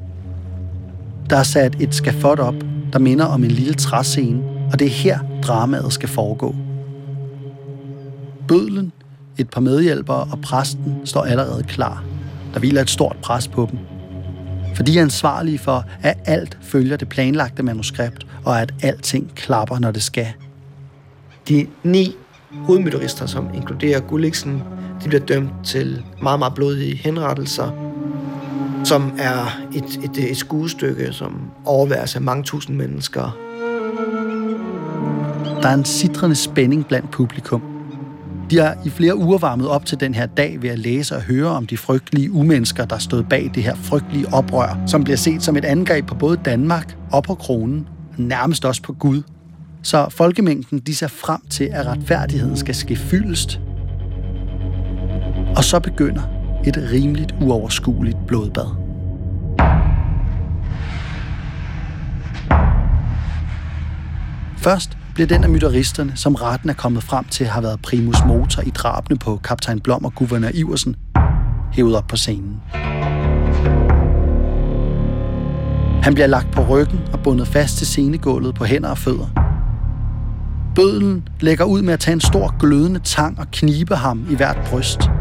Der 1.31 1.37
er 1.37 1.43
sat 1.43 1.77
et 1.81 1.95
skafot 1.95 2.38
op, 2.38 2.55
der 2.93 2.99
minder 2.99 3.25
om 3.25 3.45
en 3.45 3.51
lille 3.51 3.75
træscene, 3.75 4.43
og 4.73 4.79
det 4.79 4.87
er 4.87 4.90
her 4.90 5.19
dramaet 5.43 5.93
skal 5.93 6.09
foregå. 6.09 6.55
Bødlen, 8.49 8.93
et 9.38 9.51
par 9.51 9.61
medhjælpere 9.61 10.29
og 10.33 10.40
præsten 10.43 10.95
står 11.05 11.23
allerede 11.23 11.62
klar. 11.62 12.05
Der 12.55 12.61
hviler 12.61 12.83
et 12.83 12.90
stort 12.90 13.16
pres 13.23 13.49
på 13.49 13.69
dem. 13.71 13.79
For 14.75 14.83
de 14.83 14.99
er 14.99 15.03
ansvarlige 15.03 15.59
for, 15.59 15.85
at 16.03 16.19
alt 16.25 16.59
følger 16.62 16.97
det 16.97 17.09
planlagte 17.09 17.62
manuskript, 17.62 18.27
og 18.45 18.61
at 18.61 18.75
alting 18.83 19.35
klapper, 19.35 19.79
når 19.79 19.90
det 19.90 20.03
skal. 20.03 20.29
De 21.49 21.66
ni 21.83 22.14
hovedmytterister, 22.53 23.27
som 23.27 23.49
inkluderer 23.55 24.01
Gulliksen, 24.01 24.62
de 25.05 25.09
bliver 25.09 25.25
dømt 25.25 25.51
til 25.65 26.05
meget, 26.23 26.39
meget 26.39 26.55
blodige 26.55 26.97
henrettelser, 26.97 27.71
som 28.85 29.13
er 29.19 29.61
et, 29.75 30.01
et, 30.05 30.31
et 30.31 30.37
skuestykke, 30.37 31.13
som 31.13 31.41
overværes 31.65 32.17
af 32.17 32.23
mange 32.23 32.43
tusind 32.45 32.77
mennesker. 32.77 33.37
Der 35.63 35.69
er 35.69 35.75
en 35.75 35.85
sidrende 35.85 36.37
spænding 36.37 36.87
blandt 36.87 37.11
publikum. 37.11 37.63
De 38.51 38.59
har 38.59 38.77
i 38.85 38.91
flere 38.91 39.17
uger 39.17 39.39
varmet 39.39 39.69
op 39.69 39.87
til 39.87 40.01
den 40.01 40.15
her 40.15 40.27
dag 40.27 40.63
ved 40.63 40.71
at 40.71 40.79
læse 40.79 41.17
og 41.17 41.23
høre 41.23 41.49
om 41.49 41.67
de 41.67 41.77
frygtelige 41.77 42.33
umennesker, 42.33 42.85
der 42.85 42.99
stod 42.99 43.23
bag 43.23 43.51
det 43.55 43.63
her 43.63 43.75
frygtelige 43.75 44.27
oprør, 44.33 44.79
som 44.87 45.05
bliver 45.05 45.17
set 45.17 45.43
som 45.43 45.57
et 45.57 45.65
angreb 45.65 46.07
på 46.07 46.15
både 46.15 46.41
Danmark 46.45 46.97
og 47.13 47.23
på 47.23 47.35
kronen, 47.35 47.89
og 48.13 48.23
nærmest 48.23 48.65
også 48.65 48.83
på 48.83 48.93
Gud. 48.93 49.23
Så 49.83 50.07
folkemængden 50.11 50.79
de 50.79 50.95
ser 50.95 51.09
frem 51.09 51.41
til, 51.51 51.69
at 51.73 51.87
retfærdigheden 51.87 52.57
skal 52.57 52.75
ske 52.75 52.97
fyldest 52.97 53.61
og 55.57 55.65
så 55.65 55.81
begynder 55.81 56.23
et 56.67 56.89
rimeligt 56.93 57.35
uoverskueligt 57.41 58.27
blodbad. 58.27 58.67
Først 64.59 64.97
bliver 65.15 65.27
den 65.27 65.45
af 65.45 65.51
mytteristerne, 65.51 66.13
som 66.15 66.35
retten 66.35 66.71
er 66.71 66.75
kommet 66.75 67.03
frem 67.03 67.25
til 67.25 67.47
har 67.47 67.61
været 67.61 67.83
primus 67.83 68.17
motor 68.27 68.63
i 68.63 68.71
drabene 68.71 69.19
på 69.19 69.41
kaptajn 69.45 69.81
Blom 69.81 70.05
og 70.05 70.15
guvernør 70.15 70.51
Iversen, 70.55 70.97
hævet 71.73 71.97
op 71.97 72.07
på 72.07 72.17
scenen. 72.17 72.61
Han 76.03 76.15
bliver 76.15 76.27
lagt 76.27 76.51
på 76.51 76.63
ryggen 76.63 77.01
og 77.13 77.21
bundet 77.23 77.49
fast 77.49 77.77
til 77.77 77.87
scenegulvet 77.87 78.55
på 78.55 78.65
hænder 78.65 78.89
og 78.89 78.99
fødder. 78.99 79.27
Bødlen 80.75 81.29
lægger 81.41 81.65
ud 81.65 81.83
med 81.83 81.93
at 81.93 82.01
tage 82.01 82.13
en 82.13 82.21
stor 82.21 82.59
glødende 82.59 83.01
tang 83.01 83.39
og 83.39 83.47
knibe 83.53 83.97
ham 83.97 84.27
i 84.31 84.35
hvert 84.35 84.59
bryst– 84.71 85.01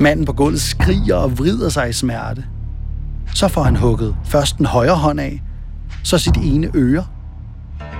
Manden 0.00 0.24
på 0.24 0.32
gulvet 0.32 0.60
skriger 0.60 1.14
og 1.14 1.38
vrider 1.38 1.68
sig 1.68 1.88
i 1.88 1.92
smerte. 1.92 2.44
Så 3.34 3.48
får 3.48 3.62
han 3.62 3.76
hugget 3.76 4.16
først 4.24 4.58
den 4.58 4.66
højre 4.66 4.96
hånd 4.96 5.20
af, 5.20 5.42
så 6.02 6.18
sit 6.18 6.36
ene 6.36 6.70
øre, 6.74 7.04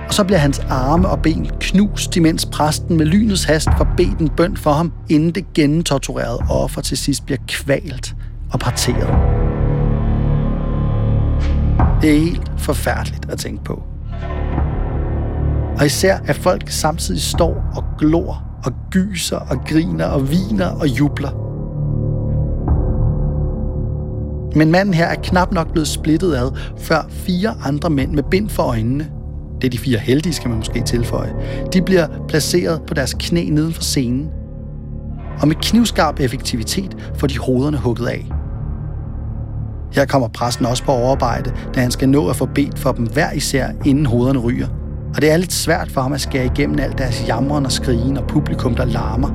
og 0.07 0.13
så 0.13 0.23
bliver 0.23 0.39
hans 0.39 0.59
arme 0.59 1.07
og 1.07 1.21
ben 1.21 1.49
knust, 1.59 2.15
imens 2.15 2.45
præsten 2.45 2.97
med 2.97 3.05
lynets 3.05 3.43
hast 3.43 3.69
får 3.77 3.87
bedt 3.97 4.19
en 4.19 4.29
bønd 4.29 4.57
for 4.57 4.71
ham, 4.71 4.93
inden 5.09 5.31
det 5.31 5.53
gentorturerede 5.53 6.39
offer 6.49 6.81
til 6.81 6.97
sidst 6.97 7.25
bliver 7.25 7.39
kvalt 7.47 8.15
og 8.51 8.59
parteret. 8.59 9.09
Det 12.01 12.15
er 12.15 12.19
helt 12.19 12.51
forfærdeligt 12.57 13.29
at 13.29 13.39
tænke 13.39 13.63
på. 13.63 13.83
Og 15.77 15.85
især 15.85 16.17
at 16.25 16.35
folk 16.35 16.69
samtidig 16.69 17.21
står 17.21 17.63
og 17.75 17.83
glor 17.99 18.43
og 18.65 18.71
gyser 18.91 19.37
og 19.37 19.57
griner 19.67 20.05
og 20.05 20.31
viner 20.31 20.67
og 20.67 20.87
jubler– 20.87 21.31
Men 24.55 24.71
manden 24.71 24.93
her 24.93 25.05
er 25.05 25.15
knap 25.23 25.51
nok 25.51 25.71
blevet 25.71 25.87
splittet 25.87 26.35
ad, 26.35 26.51
før 26.77 27.07
fire 27.09 27.55
andre 27.65 27.89
mænd 27.89 28.11
med 28.11 28.23
bind 28.31 28.49
for 28.49 28.63
øjnene, 28.63 29.07
det 29.61 29.67
er 29.67 29.71
de 29.71 29.77
fire 29.77 29.99
heldige, 29.99 30.33
skal 30.33 30.49
man 30.49 30.57
måske 30.57 30.81
tilføje, 30.81 31.33
de 31.73 31.81
bliver 31.81 32.07
placeret 32.27 32.81
på 32.87 32.93
deres 32.93 33.15
knæ 33.19 33.49
neden 33.49 33.73
for 33.73 33.81
scenen. 33.81 34.29
Og 35.41 35.47
med 35.47 35.55
knivskarp 35.55 36.19
effektivitet 36.19 36.97
får 37.15 37.27
de 37.27 37.39
hovederne 37.39 37.77
hugget 37.77 38.07
af. 38.07 38.25
Her 39.91 40.05
kommer 40.05 40.27
præsten 40.27 40.65
også 40.65 40.83
på 40.83 40.91
overarbejde, 40.91 41.51
da 41.75 41.79
han 41.79 41.91
skal 41.91 42.09
nå 42.09 42.27
at 42.29 42.35
få 42.35 42.45
bedt 42.45 42.79
for 42.79 42.91
dem 42.91 43.05
hver 43.05 43.31
især, 43.31 43.67
inden 43.85 44.05
hovederne 44.05 44.39
ryger. 44.39 44.67
Og 45.15 45.21
det 45.21 45.31
er 45.31 45.37
lidt 45.37 45.53
svært 45.53 45.91
for 45.91 46.01
ham 46.01 46.13
at 46.13 46.21
skære 46.21 46.45
igennem 46.45 46.79
alt 46.79 46.97
deres 46.97 47.27
jamren 47.27 47.65
og 47.65 47.71
skrigen 47.71 48.17
og 48.17 48.27
publikum, 48.27 48.75
der 48.75 48.85
larmer. 48.85 49.29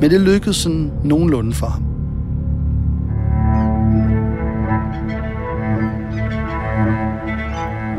Men 0.00 0.10
det 0.10 0.20
lykkedes 0.20 0.56
sådan 0.56 0.92
nogenlunde 1.04 1.52
for 1.52 1.66
ham. 1.66 1.93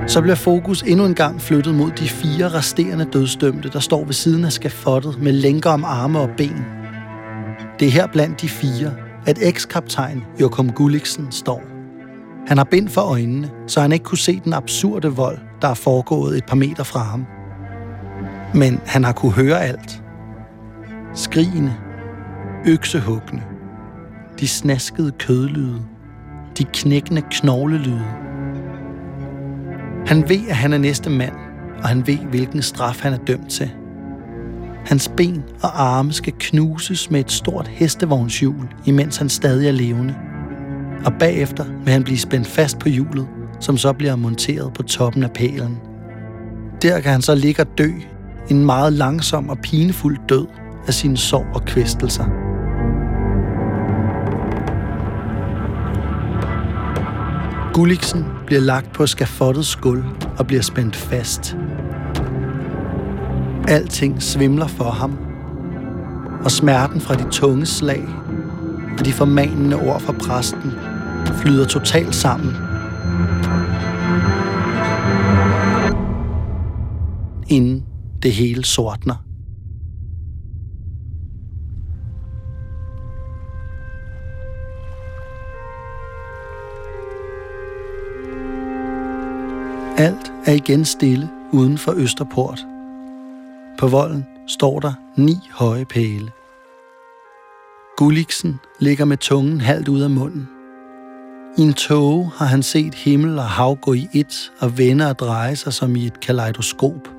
Så 0.07 0.21
bliver 0.21 0.35
fokus 0.35 0.81
endnu 0.81 1.05
en 1.05 1.15
gang 1.15 1.41
flyttet 1.41 1.75
mod 1.75 1.91
de 1.91 2.09
fire 2.09 2.49
resterende 2.49 3.05
dødsdømte, 3.05 3.69
der 3.69 3.79
står 3.79 4.05
ved 4.05 4.13
siden 4.13 4.45
af 4.45 4.51
skafottet 4.51 5.21
med 5.21 5.31
lænker 5.31 5.69
om 5.69 5.83
arme 5.83 6.19
og 6.19 6.29
ben. 6.37 6.65
Det 7.79 7.87
er 7.87 7.91
her 7.91 8.07
blandt 8.07 8.41
de 8.41 8.49
fire, 8.49 8.93
at 9.25 9.39
ekskaptajn 9.41 10.23
Jokum 10.41 10.71
Gulliksen 10.71 11.31
står. 11.31 11.63
Han 12.47 12.57
har 12.57 12.65
bind 12.65 12.89
for 12.89 13.01
øjnene, 13.01 13.49
så 13.67 13.81
han 13.81 13.91
ikke 13.91 14.05
kunne 14.05 14.17
se 14.17 14.41
den 14.43 14.53
absurde 14.53 15.07
vold, 15.07 15.37
der 15.61 15.67
er 15.67 15.73
foregået 15.73 16.37
et 16.37 16.45
par 16.45 16.55
meter 16.55 16.83
fra 16.83 16.99
ham. 16.99 17.25
Men 18.53 18.81
han 18.85 19.03
har 19.03 19.11
kunne 19.11 19.31
høre 19.31 19.61
alt. 19.61 20.03
Skrigende, 21.13 21.73
øksehuggende, 22.67 23.43
de 24.39 24.47
snaskede 24.47 25.11
kødlyde, 25.11 25.81
de 26.57 26.63
knækkende 26.63 27.21
knoglelyde. 27.31 28.24
Han 30.05 30.29
ved, 30.29 30.47
at 30.49 30.55
han 30.55 30.73
er 30.73 30.77
næste 30.77 31.09
mand, 31.09 31.33
og 31.83 31.89
han 31.89 32.07
ved, 32.07 32.17
hvilken 32.17 32.61
straf 32.61 33.01
han 33.01 33.13
er 33.13 33.17
dømt 33.17 33.49
til. 33.49 33.71
Hans 34.85 35.11
ben 35.17 35.43
og 35.61 35.83
arme 35.83 36.13
skal 36.13 36.33
knuses 36.39 37.11
med 37.11 37.19
et 37.19 37.31
stort 37.31 37.67
hestevognshjul, 37.67 38.67
imens 38.85 39.17
han 39.17 39.29
stadig 39.29 39.67
er 39.67 39.71
levende. 39.71 40.15
Og 41.05 41.13
bagefter 41.19 41.65
vil 41.83 41.93
han 41.93 42.03
blive 42.03 42.17
spændt 42.17 42.47
fast 42.47 42.79
på 42.79 42.89
hjulet, 42.89 43.27
som 43.59 43.77
så 43.77 43.93
bliver 43.93 44.15
monteret 44.15 44.73
på 44.73 44.83
toppen 44.83 45.23
af 45.23 45.31
pælen. 45.31 45.77
Der 46.81 46.99
kan 46.99 47.11
han 47.11 47.21
så 47.21 47.35
ligge 47.35 47.61
og 47.61 47.77
dø, 47.77 47.91
en 48.49 48.65
meget 48.65 48.93
langsom 48.93 49.49
og 49.49 49.57
pinefuld 49.57 50.17
død 50.29 50.47
af 50.87 50.93
sine 50.93 51.17
sår 51.17 51.45
og 51.53 51.65
kvæstelser. 51.65 52.25
Gulliksen 57.73 58.25
bliver 58.45 58.61
lagt 58.61 58.93
på 58.93 59.05
skafottets 59.07 59.67
skuld 59.67 60.03
og 60.37 60.47
bliver 60.47 60.61
spændt 60.61 60.95
fast. 60.95 61.55
Alting 63.67 64.23
svimler 64.23 64.67
for 64.67 64.89
ham, 64.89 65.17
og 66.43 66.51
smerten 66.51 67.01
fra 67.01 67.15
de 67.15 67.29
tunge 67.31 67.65
slag 67.65 68.07
og 68.99 69.05
de 69.05 69.13
formanende 69.13 69.75
ord 69.75 70.01
fra 70.01 70.13
præsten 70.13 70.71
flyder 71.41 71.65
totalt 71.65 72.15
sammen. 72.15 72.55
Inden 77.47 77.83
det 78.23 78.31
hele 78.31 78.65
sortner. 78.65 79.24
Alt 89.97 90.33
er 90.45 90.53
igen 90.53 90.85
stille 90.85 91.29
uden 91.51 91.77
for 91.77 91.93
Østerport. 91.97 92.65
På 93.79 93.87
volden 93.87 94.25
står 94.47 94.79
der 94.79 94.93
ni 95.17 95.35
høje 95.51 95.85
pæle. 95.85 96.31
Gulliksen 97.97 98.59
ligger 98.79 99.05
med 99.05 99.17
tungen 99.17 99.61
halvt 99.61 99.87
ud 99.87 100.01
af 100.01 100.09
munden. 100.09 100.49
I 101.57 101.61
en 101.61 101.73
tåge 101.73 102.31
har 102.35 102.45
han 102.45 102.63
set 102.63 102.95
himmel 102.95 103.39
og 103.39 103.45
hav 103.45 103.75
gå 103.75 103.93
i 103.93 104.07
et 104.13 104.51
og 104.59 104.77
vende 104.77 105.09
og 105.09 105.19
dreje 105.19 105.55
sig 105.55 105.73
som 105.73 105.95
i 105.95 106.05
et 106.05 106.19
kaleidoskop. 106.19 107.09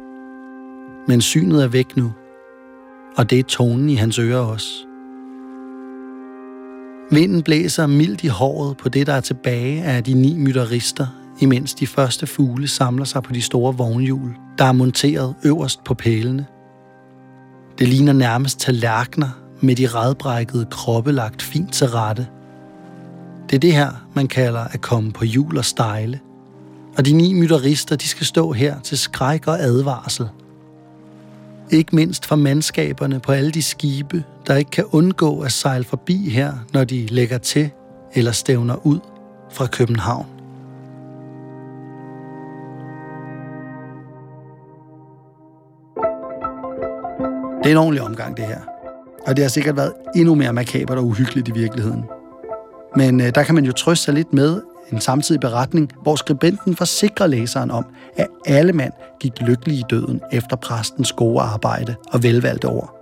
Men 1.09 1.21
synet 1.21 1.63
er 1.63 1.69
væk 1.69 1.97
nu, 1.97 2.13
og 3.17 3.31
det 3.31 3.39
er 3.39 3.43
tonen 3.43 3.91
i 3.91 3.95
hans 3.95 4.19
ører 4.19 4.41
også. 4.41 4.87
Vinden 7.11 7.43
blæser 7.43 7.87
mildt 7.87 8.25
i 8.25 8.29
håret 8.29 8.77
på 8.77 8.89
det, 8.89 9.07
der 9.07 9.13
er 9.13 9.21
tilbage 9.21 9.83
af 9.83 10.05
de 10.05 10.15
ni 10.15 10.39
mytterister 10.39 11.07
imens 11.41 11.75
de 11.75 11.87
første 11.87 12.27
fugle 12.27 12.69
samler 12.69 13.05
sig 13.05 13.23
på 13.23 13.33
de 13.33 13.43
store 13.43 13.77
vognhjul, 13.77 14.37
der 14.59 14.65
er 14.65 14.73
monteret 14.73 15.35
øverst 15.45 15.85
på 15.85 15.95
pælene. 15.95 16.47
Det 17.79 17.89
ligner 17.89 18.13
nærmest 18.13 18.61
tallerkener 18.61 19.29
med 19.61 19.77
de 19.77 19.87
redbrækkede 19.87 20.67
kroppe 20.71 21.13
lagt 21.13 21.43
fint 21.43 21.73
til 21.73 21.87
rette. 21.87 22.27
Det 23.51 23.57
er 23.57 23.61
det 23.61 23.73
her, 23.73 23.91
man 24.15 24.29
kalder 24.29 24.61
at 24.61 24.81
komme 24.81 25.13
på 25.13 25.25
hjul 25.25 25.59
og 25.59 25.65
stejle. 25.65 26.21
Og 26.99 27.07
de 27.07 27.13
ni 27.13 27.33
mytterister, 27.35 27.97
de 27.97 28.09
skal 28.09 28.27
stå 28.27 28.53
her 28.53 28.81
til 28.81 28.99
skræk 28.99 29.47
og 29.47 29.61
advarsel. 29.61 30.29
Ikke 31.71 31.97
mindst 31.97 32.27
for 32.27 32.37
mandskaberne 32.37 33.21
på 33.21 33.33
alle 33.33 33.51
de 33.51 33.63
skibe, 33.63 34.25
der 34.47 34.57
ikke 34.57 34.71
kan 34.71 34.85
undgå 34.91 35.41
at 35.41 35.53
sejle 35.53 35.85
forbi 35.85 36.29
her, 36.29 36.53
når 36.73 36.85
de 36.85 37.07
lægger 37.07 37.39
til 37.39 37.71
eller 38.15 38.33
stævner 38.33 38.87
ud 38.87 38.99
fra 39.53 39.67
København. 39.67 40.36
Det 47.67 47.73
er 47.73 47.77
en 47.77 47.83
ordentlig 47.83 48.03
omgang, 48.03 48.37
det 48.37 48.45
her. 48.45 48.61
Og 49.27 49.37
det 49.37 49.45
har 49.45 49.49
sikkert 49.49 49.77
været 49.77 49.93
endnu 50.17 50.35
mere 50.35 50.53
makabert 50.53 50.99
og 50.99 51.05
uhyggeligt 51.05 51.49
i 51.49 51.53
virkeligheden. 51.53 52.05
Men 52.97 53.21
øh, 53.21 53.35
der 53.35 53.43
kan 53.43 53.55
man 53.55 53.65
jo 53.65 53.73
trøste 53.73 54.05
sig 54.05 54.15
lidt 54.15 54.33
med 54.33 54.63
en 54.93 55.01
samtidig 55.01 55.41
beretning, 55.41 55.91
hvor 56.03 56.17
skribenten 56.17 56.77
forsikrer 56.77 57.27
læseren 57.27 57.71
om, 57.71 57.87
at 58.17 58.27
alle 58.47 58.73
mand 58.73 58.93
gik 59.21 59.33
lykkelige 59.41 59.79
i 59.79 59.83
døden 59.91 60.21
efter 60.33 60.57
præstens 60.57 61.13
gode 61.13 61.41
arbejde 61.41 61.95
og 62.13 62.23
velvalgte 62.23 62.67
ord. 62.67 62.97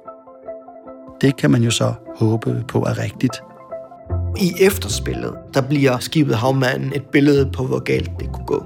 Det 1.20 1.37
kan 1.37 1.50
man 1.50 1.62
jo 1.62 1.70
så 1.70 1.92
håbe 2.16 2.64
på 2.68 2.79
er 2.79 2.98
rigtigt. 2.98 3.42
I 4.40 4.53
efterspillet, 4.61 5.35
der 5.55 5.61
bliver 5.61 5.98
skibet 5.98 6.37
Havmanden 6.37 6.92
et 6.94 7.05
billede 7.12 7.50
på, 7.53 7.66
hvor 7.66 7.79
galt 7.79 8.11
det 8.20 8.33
kunne 8.33 8.46
gå. 8.46 8.64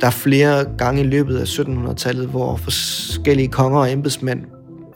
Der 0.00 0.06
er 0.06 0.10
flere 0.10 0.64
gange 0.78 1.00
i 1.00 1.06
løbet 1.06 1.38
af 1.38 1.44
1700-tallet, 1.44 2.28
hvor 2.28 2.56
forskellige 2.56 3.48
konger 3.48 3.80
og 3.80 3.92
embedsmænd 3.92 4.40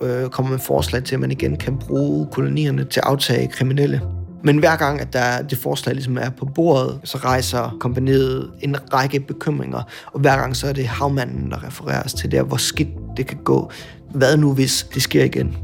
øh, 0.02 0.28
kommer 0.28 0.50
med 0.50 0.58
forslag 0.58 1.04
til, 1.04 1.14
at 1.14 1.20
man 1.20 1.30
igen 1.30 1.56
kan 1.56 1.78
bruge 1.78 2.26
kolonierne 2.32 2.84
til 2.84 3.00
at 3.00 3.06
aftage 3.06 3.48
kriminelle. 3.48 4.00
Men 4.44 4.58
hver 4.58 4.76
gang, 4.76 5.00
at 5.00 5.12
der, 5.12 5.42
det 5.42 5.58
forslag 5.58 5.94
ligesom 5.94 6.16
er 6.16 6.30
på 6.30 6.44
bordet, 6.44 7.00
så 7.04 7.18
rejser 7.18 7.76
kompaniet 7.80 8.50
en 8.60 8.76
række 8.94 9.20
bekymringer, 9.20 9.82
og 10.06 10.20
hver 10.20 10.36
gang 10.36 10.56
så 10.56 10.66
er 10.66 10.72
det 10.72 10.86
havmanden, 10.86 11.50
der 11.50 11.66
refereres 11.66 12.14
til 12.14 12.32
der, 12.32 12.42
hvor 12.42 12.56
skidt 12.56 12.88
det 13.16 13.26
kan 13.26 13.38
gå. 13.44 13.70
Hvad 14.14 14.36
nu, 14.36 14.54
hvis 14.54 14.86
det 14.94 15.02
sker 15.02 15.24
igen? 15.24 15.56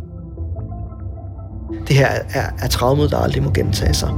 Det 1.88 1.96
her 1.96 2.08
er, 2.34 2.50
er 2.58 2.68
traumet, 2.68 3.10
der 3.10 3.18
aldrig 3.18 3.42
må 3.42 3.50
gentage 3.50 3.94
sig. 3.94 4.10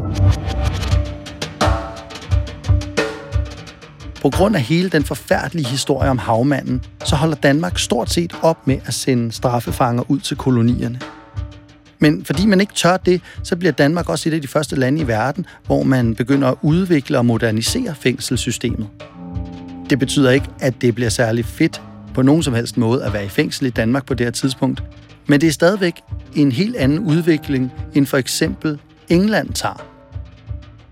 På 4.21 4.31
grund 4.31 4.57
af 4.57 4.63
hele 4.63 4.89
den 4.89 5.05
forfærdelige 5.05 5.69
historie 5.69 6.11
om 6.11 6.19
havmanden, 6.19 6.83
så 7.05 7.17
holder 7.17 7.37
Danmark 7.37 7.79
stort 7.79 8.11
set 8.11 8.37
op 8.43 8.67
med 8.67 8.79
at 8.87 8.95
sende 8.95 9.33
straffefanger 9.33 10.11
ud 10.11 10.21
til 10.21 10.37
kolonierne. 10.37 11.01
Men 11.99 12.25
fordi 12.25 12.47
man 12.47 12.61
ikke 12.61 12.73
tør 12.75 12.97
det, 12.97 13.21
så 13.45 13.57
bliver 13.57 13.73
Danmark 13.73 14.09
også 14.09 14.29
et 14.29 14.33
af 14.33 14.43
de 14.43 14.49
første 14.49 14.77
lande 14.77 15.01
i 15.01 15.07
verden, 15.07 15.47
hvor 15.67 15.83
man 15.83 16.15
begynder 16.15 16.49
at 16.49 16.55
udvikle 16.63 17.19
og 17.19 17.27
modernisere 17.27 17.95
fængselssystemet. 17.95 18.89
Det 19.91 19.99
betyder 19.99 20.31
ikke, 20.31 20.47
at 20.61 20.75
det 20.81 20.95
bliver 20.95 21.11
særlig 21.11 21.45
fedt 21.45 21.83
på 22.15 22.23
nogen 22.23 22.43
som 22.43 22.55
helst 22.55 22.77
måde 22.77 23.05
at 23.05 23.13
være 23.13 23.25
i 23.25 23.29
fængsel 23.29 23.67
i 23.67 23.71
Danmark 23.71 24.07
på 24.07 24.15
det 24.15 24.27
her 24.27 24.31
tidspunkt. 24.31 24.83
Men 25.27 25.41
det 25.41 25.47
er 25.47 25.53
stadigvæk 25.53 25.95
en 26.35 26.53
helt 26.53 26.77
anden 26.77 26.99
udvikling, 26.99 27.73
end 27.95 28.07
for 28.07 28.17
eksempel 28.17 28.79
England 29.09 29.53
tager. 29.53 29.90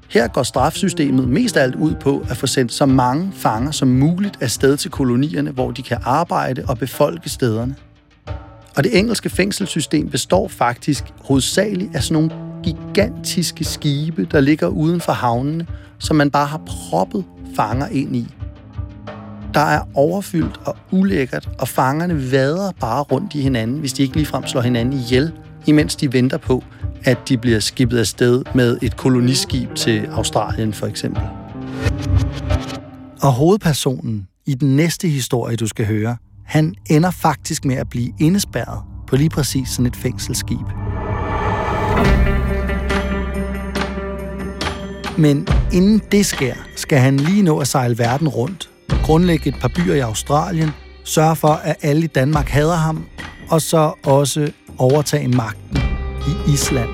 Her 0.08 0.28
går 0.28 0.42
strafsystemet 0.42 1.28
mest 1.28 1.56
af 1.56 1.62
alt 1.62 1.74
ud 1.74 1.94
på 1.94 2.26
at 2.30 2.36
få 2.36 2.46
sendt 2.46 2.72
så 2.72 2.86
mange 2.86 3.32
fanger 3.32 3.70
som 3.70 3.88
muligt 3.88 4.42
afsted 4.42 4.76
til 4.76 4.90
kolonierne, 4.90 5.50
hvor 5.50 5.70
de 5.70 5.82
kan 5.82 5.98
arbejde 6.04 6.64
og 6.68 6.78
befolke 6.78 7.28
stederne. 7.28 7.74
Og 8.76 8.84
det 8.84 8.98
engelske 8.98 9.30
fængselssystem 9.30 10.10
består 10.10 10.48
faktisk 10.48 11.04
hovedsageligt 11.24 11.96
af 11.96 12.02
sådan 12.02 12.14
nogle 12.22 12.42
gigantiske 12.62 13.64
skibe, 13.64 14.28
der 14.30 14.40
ligger 14.40 14.66
uden 14.66 15.00
for 15.00 15.12
havnene, 15.12 15.66
som 15.98 16.16
man 16.16 16.30
bare 16.30 16.46
har 16.46 16.60
proppet 16.66 17.24
fanger 17.56 17.86
ind 17.86 18.16
i. 18.16 18.26
Der 19.54 19.60
er 19.60 19.80
overfyldt 19.94 20.60
og 20.64 20.76
ulækkert, 20.90 21.48
og 21.58 21.68
fangerne 21.68 22.32
vader 22.32 22.72
bare 22.80 23.02
rundt 23.02 23.34
i 23.34 23.40
hinanden, 23.40 23.78
hvis 23.78 23.92
de 23.92 24.02
ikke 24.02 24.16
ligefrem 24.16 24.46
slår 24.46 24.60
hinanden 24.60 24.94
ihjel, 24.94 25.32
imens 25.66 25.96
de 25.96 26.12
venter 26.12 26.38
på, 26.38 26.64
at 27.04 27.18
de 27.28 27.38
bliver 27.38 27.60
skibet 27.60 27.98
afsted 27.98 28.42
med 28.54 28.78
et 28.82 28.96
koloniskib 28.96 29.74
til 29.74 30.06
Australien 30.12 30.72
for 30.72 30.86
eksempel. 30.86 31.22
Og 33.22 33.32
hovedpersonen 33.32 34.28
i 34.46 34.54
den 34.54 34.76
næste 34.76 35.08
historie, 35.08 35.56
du 35.56 35.66
skal 35.66 35.86
høre, 35.86 36.16
han 36.44 36.74
ender 36.90 37.10
faktisk 37.10 37.64
med 37.64 37.76
at 37.76 37.88
blive 37.88 38.12
indespærret 38.20 38.82
på 39.06 39.16
lige 39.16 39.30
præcis 39.30 39.68
sådan 39.68 39.86
et 39.86 39.96
fængselsskib. 39.96 40.66
Men 45.18 45.48
inden 45.72 46.02
det 46.12 46.26
sker, 46.26 46.54
skal 46.76 46.98
han 46.98 47.16
lige 47.16 47.42
nå 47.42 47.58
at 47.58 47.68
sejle 47.68 47.98
verden 47.98 48.28
rundt, 48.28 48.70
grundlægge 49.02 49.48
et 49.48 49.54
par 49.60 49.68
byer 49.68 49.94
i 49.94 49.98
Australien, 49.98 50.70
sørge 51.04 51.36
for, 51.36 51.48
at 51.48 51.76
alle 51.82 52.04
i 52.04 52.06
Danmark 52.06 52.48
hader 52.48 52.76
ham, 52.76 53.06
og 53.50 53.62
så 53.62 53.92
også 54.04 54.52
overtage 54.78 55.28
magten 55.28 55.78
i 56.26 56.52
Island. 56.52 56.88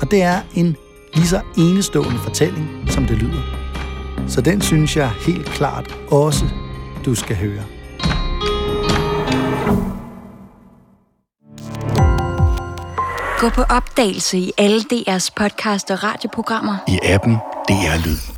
Og 0.00 0.10
det 0.10 0.22
er 0.22 0.40
en 0.54 0.76
lige 1.14 1.26
så 1.26 1.40
enestående 1.58 2.18
fortælling, 2.18 2.68
som 2.88 3.04
det 3.04 3.16
lyder. 3.16 3.42
Så 4.28 4.40
den 4.40 4.60
synes 4.60 4.96
jeg 4.96 5.10
helt 5.26 5.46
klart 5.46 5.96
også, 6.10 6.44
du 7.04 7.14
skal 7.14 7.36
høre. 7.36 7.62
Gå 13.38 13.48
på 13.48 13.62
opdagelse 13.62 14.38
i 14.38 14.52
alle 14.58 14.80
DR's 14.80 15.28
podcast 15.36 15.90
og 15.90 16.04
radioprogrammer. 16.04 16.76
I 16.88 16.98
appen 17.02 17.34
DR 17.68 18.06
Lyd. 18.06 18.35